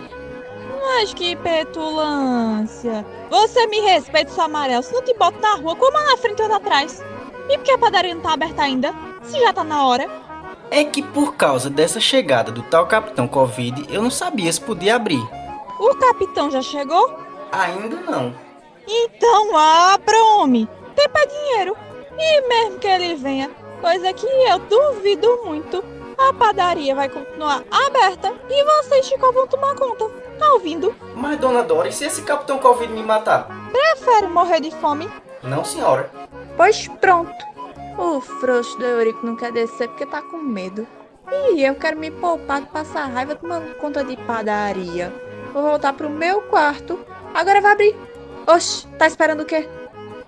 [0.81, 3.07] Mas que petulância.
[3.31, 6.53] Você me respeita, seu amarelo, se não te boto na rua, como na frente ou
[6.53, 7.03] atrás.
[7.49, 8.93] E por que a padaria não tá aberta ainda?
[9.23, 10.26] Se já tá na hora.
[10.71, 14.97] É que por causa dessa chegada do tal Capitão Covid, eu não sabia se podia
[14.97, 15.23] abrir.
[15.79, 17.19] O capitão já chegou?
[17.53, 18.35] Ainda não.
[18.87, 20.69] Então abra, homem.
[20.95, 21.77] Tem pra dinheiro.
[22.19, 23.51] E mesmo que ele venha,
[23.81, 25.85] coisa que eu duvido muito,
[26.17, 30.09] a padaria vai continuar aberta e vocês ficam vão tomar conta.
[30.39, 30.95] Tá ouvindo?
[31.15, 33.49] Mas, dona Dora, e se esse Capitão Covid me matar?
[33.73, 35.11] Prefere morrer de fome?
[35.43, 36.11] Não, senhora.
[36.57, 37.33] Pois pronto.
[37.99, 40.87] O frouxo do Eurico não quer descer porque tá com medo.
[41.33, 45.13] E eu quero me poupar de passar raiva tomando conta de padaria.
[45.53, 46.99] Vou voltar pro meu quarto.
[47.35, 47.97] Agora vai abrir.
[48.47, 49.69] Oxe, tá esperando o quê?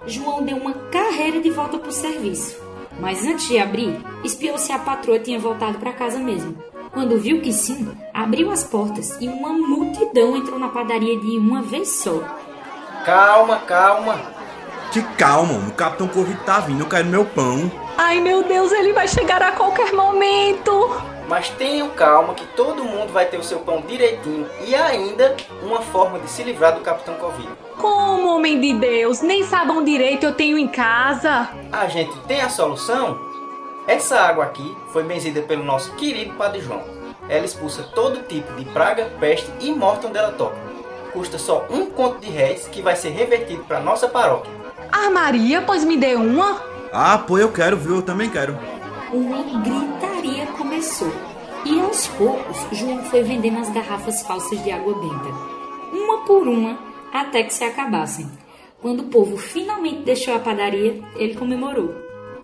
[0.06, 2.58] João deu uma carreira de volta pro serviço.
[2.98, 6.56] Mas antes de abrir, espiou se a patroa tinha voltado para casa mesmo.
[6.90, 11.62] Quando viu que sim, abriu as portas e uma multidão entrou na padaria de uma
[11.62, 12.20] vez só.
[13.04, 14.37] Calma, calma.
[14.90, 17.70] Que calma, o Capitão Covid tá vindo, eu quero meu pão.
[17.98, 20.90] Ai meu Deus, ele vai chegar a qualquer momento.
[21.28, 25.82] Mas tenham calma que todo mundo vai ter o seu pão direitinho e ainda uma
[25.82, 27.50] forma de se livrar do Capitão Covid.
[27.76, 29.20] Como, homem de Deus?
[29.20, 31.50] Nem sabão direito eu tenho em casa.
[31.70, 33.18] A gente tem a solução?
[33.86, 36.82] Essa água aqui foi benzida pelo nosso querido Padre João.
[37.28, 40.56] Ela expulsa todo tipo de praga, peste e morte onde ela toca.
[41.12, 44.50] Custa só um conto de réis que vai ser revertido para nossa paróquia.
[44.90, 46.62] Armaria, pois me dê uma.
[46.92, 47.96] Ah, pô, eu quero, viu?
[47.96, 48.58] Eu também quero.
[49.12, 51.12] Uma gritaria começou.
[51.64, 55.28] E aos poucos, João foi vendendo as garrafas falsas de água benta.
[55.92, 56.78] Uma por uma,
[57.12, 58.30] até que se acabassem.
[58.80, 61.94] Quando o povo finalmente deixou a padaria, ele comemorou.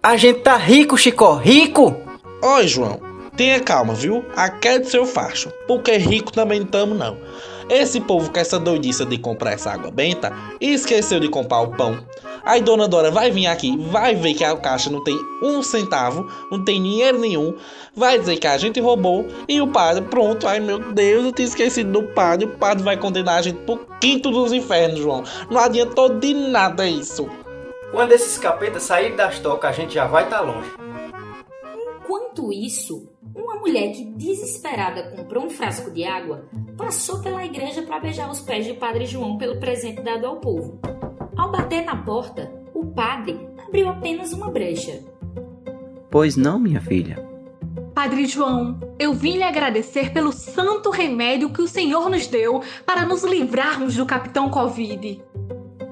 [0.02, 1.96] A gente tá rico, Chicó, rico!
[2.42, 3.00] Oi, João,
[3.36, 4.24] tenha calma, viu?
[4.36, 7.16] Aquele seu facho, porque rico também não tamo não.
[7.70, 11.98] Esse povo com essa doidice de comprar essa água benta esqueceu de comprar o pão.
[12.44, 16.28] Aí Dona Dora vai vir aqui, vai ver que a caixa não tem um centavo,
[16.50, 17.54] não tem dinheiro nenhum,
[17.96, 21.48] vai dizer que a gente roubou e o padre, pronto, ai meu Deus, eu tinha
[21.48, 25.24] esquecido do padre, o padre vai condenar a gente pro quinto dos infernos, João.
[25.50, 27.28] Não adiantou de nada isso.
[27.90, 30.68] Quando esses capetas saírem das tocas, a gente já vai estar tá longe.
[32.02, 36.44] Enquanto isso, uma mulher que desesperada comprou um frasco de água
[36.76, 40.78] passou pela igreja para beijar os pés de Padre João pelo presente dado ao povo.
[41.36, 45.00] Ao bater na porta, o padre abriu apenas uma brecha.
[46.10, 47.24] Pois não, minha filha.
[47.94, 53.04] Padre João, eu vim lhe agradecer pelo santo remédio que o Senhor nos deu para
[53.04, 55.22] nos livrarmos do capitão Covid.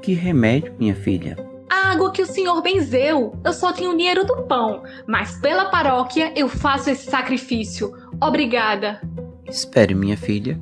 [0.00, 1.36] Que remédio, minha filha?
[1.70, 3.34] A água que o Senhor benzeu.
[3.44, 7.92] Eu só tenho o dinheiro do pão, mas pela paróquia eu faço esse sacrifício.
[8.20, 9.00] Obrigada.
[9.48, 10.60] Espere, minha filha.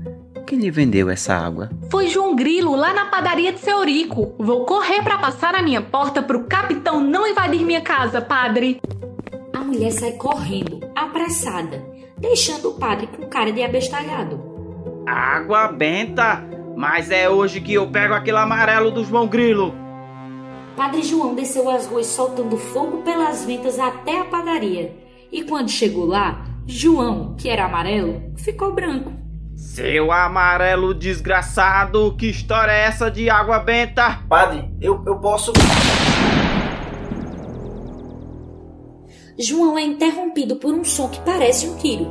[0.51, 1.71] Quem lhe vendeu essa água?
[1.93, 4.35] Foi João Grilo, lá na padaria de Seurico.
[4.37, 8.81] Vou correr para passar na minha porta pro capitão não invadir minha casa, padre.
[9.53, 11.81] A mulher sai correndo, apressada,
[12.19, 14.43] deixando o padre com cara de abestalhado.
[15.07, 16.45] Água benta!
[16.77, 19.73] Mas é hoje que eu pego aquele amarelo do João Grilo.
[20.77, 24.93] Padre João desceu as ruas soltando fogo pelas ventas até a padaria.
[25.31, 29.20] E quando chegou lá, João, que era amarelo, ficou branco.
[29.61, 34.23] Seu amarelo desgraçado, que história é essa de água benta?
[34.27, 35.53] Padre, eu, eu posso.
[39.39, 42.11] João é interrompido por um som que parece um tiro.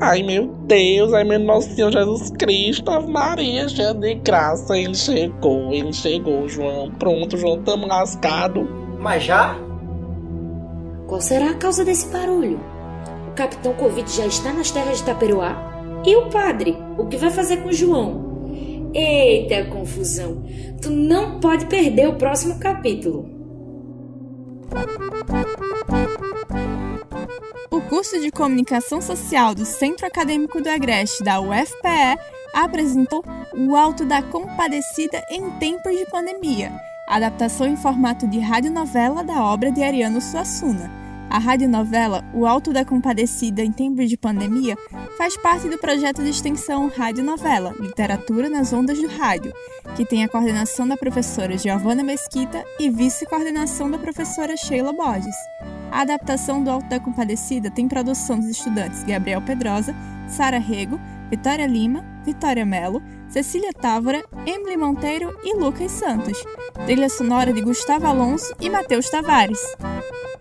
[0.00, 4.94] Ai meu Deus, ai meu nosso Senhor Jesus Cristo, Ave Maria, cheia de graça, ele
[4.94, 6.90] chegou, ele chegou, João.
[6.92, 8.66] Pronto, João, tamo lascado.
[8.98, 9.54] Mas já?
[11.06, 12.58] Qual será a causa desse barulho?
[13.28, 15.77] O capitão Covid já está nas terras de Taperoá?
[16.04, 16.76] E o padre?
[16.96, 18.50] O que vai fazer com João?
[18.94, 20.44] Eita confusão!
[20.80, 23.28] Tu não pode perder o próximo capítulo.
[27.70, 32.18] O curso de Comunicação Social do Centro Acadêmico do Agreste da UFPE
[32.54, 33.24] apresentou
[33.54, 36.72] O Alto da Compadecida em Tempos de Pandemia,
[37.08, 41.07] adaptação em formato de radionovela da obra de Ariano Suassuna.
[41.30, 44.76] A radionovela O Alto da Compadecida em Tempos de Pandemia
[45.18, 49.52] faz parte do projeto de extensão Radionovela Literatura nas Ondas do Rádio,
[49.94, 55.36] que tem a coordenação da professora Giovana Mesquita e vice-coordenação da professora Sheila Borges.
[55.90, 59.94] A adaptação do Alto da Compadecida tem produção dos estudantes Gabriel Pedrosa,
[60.28, 60.98] Sara Rego,
[61.30, 66.42] Vitória Lima, Vitória Melo, Cecília Távora, Emily Monteiro e Lucas Santos.
[66.86, 69.60] Trilha sonora de Gustavo Alonso e Matheus Tavares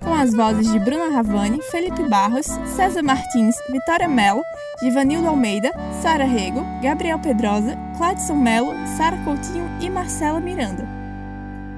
[0.08, 4.42] com as vozes de Bruna Ravani, Felipe Barros, César Martins, Vitória Mello,
[4.82, 5.70] Givanildo Almeida,
[6.02, 10.97] Sara Rego, Gabriel Pedrosa, Cladson Melo, Sara Coutinho e Marcela Miranda.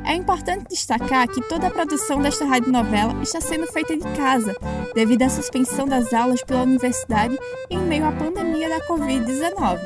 [0.10, 4.56] É importante destacar que toda a produção desta radionovela está sendo feita de casa,
[4.96, 7.38] devido à suspensão das aulas pela universidade
[7.70, 9.80] em meio à pandemia da Covid-19.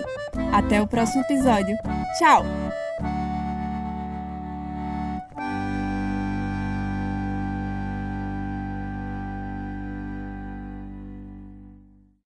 [0.53, 1.75] Até o próximo episódio.
[2.17, 2.45] Tchau!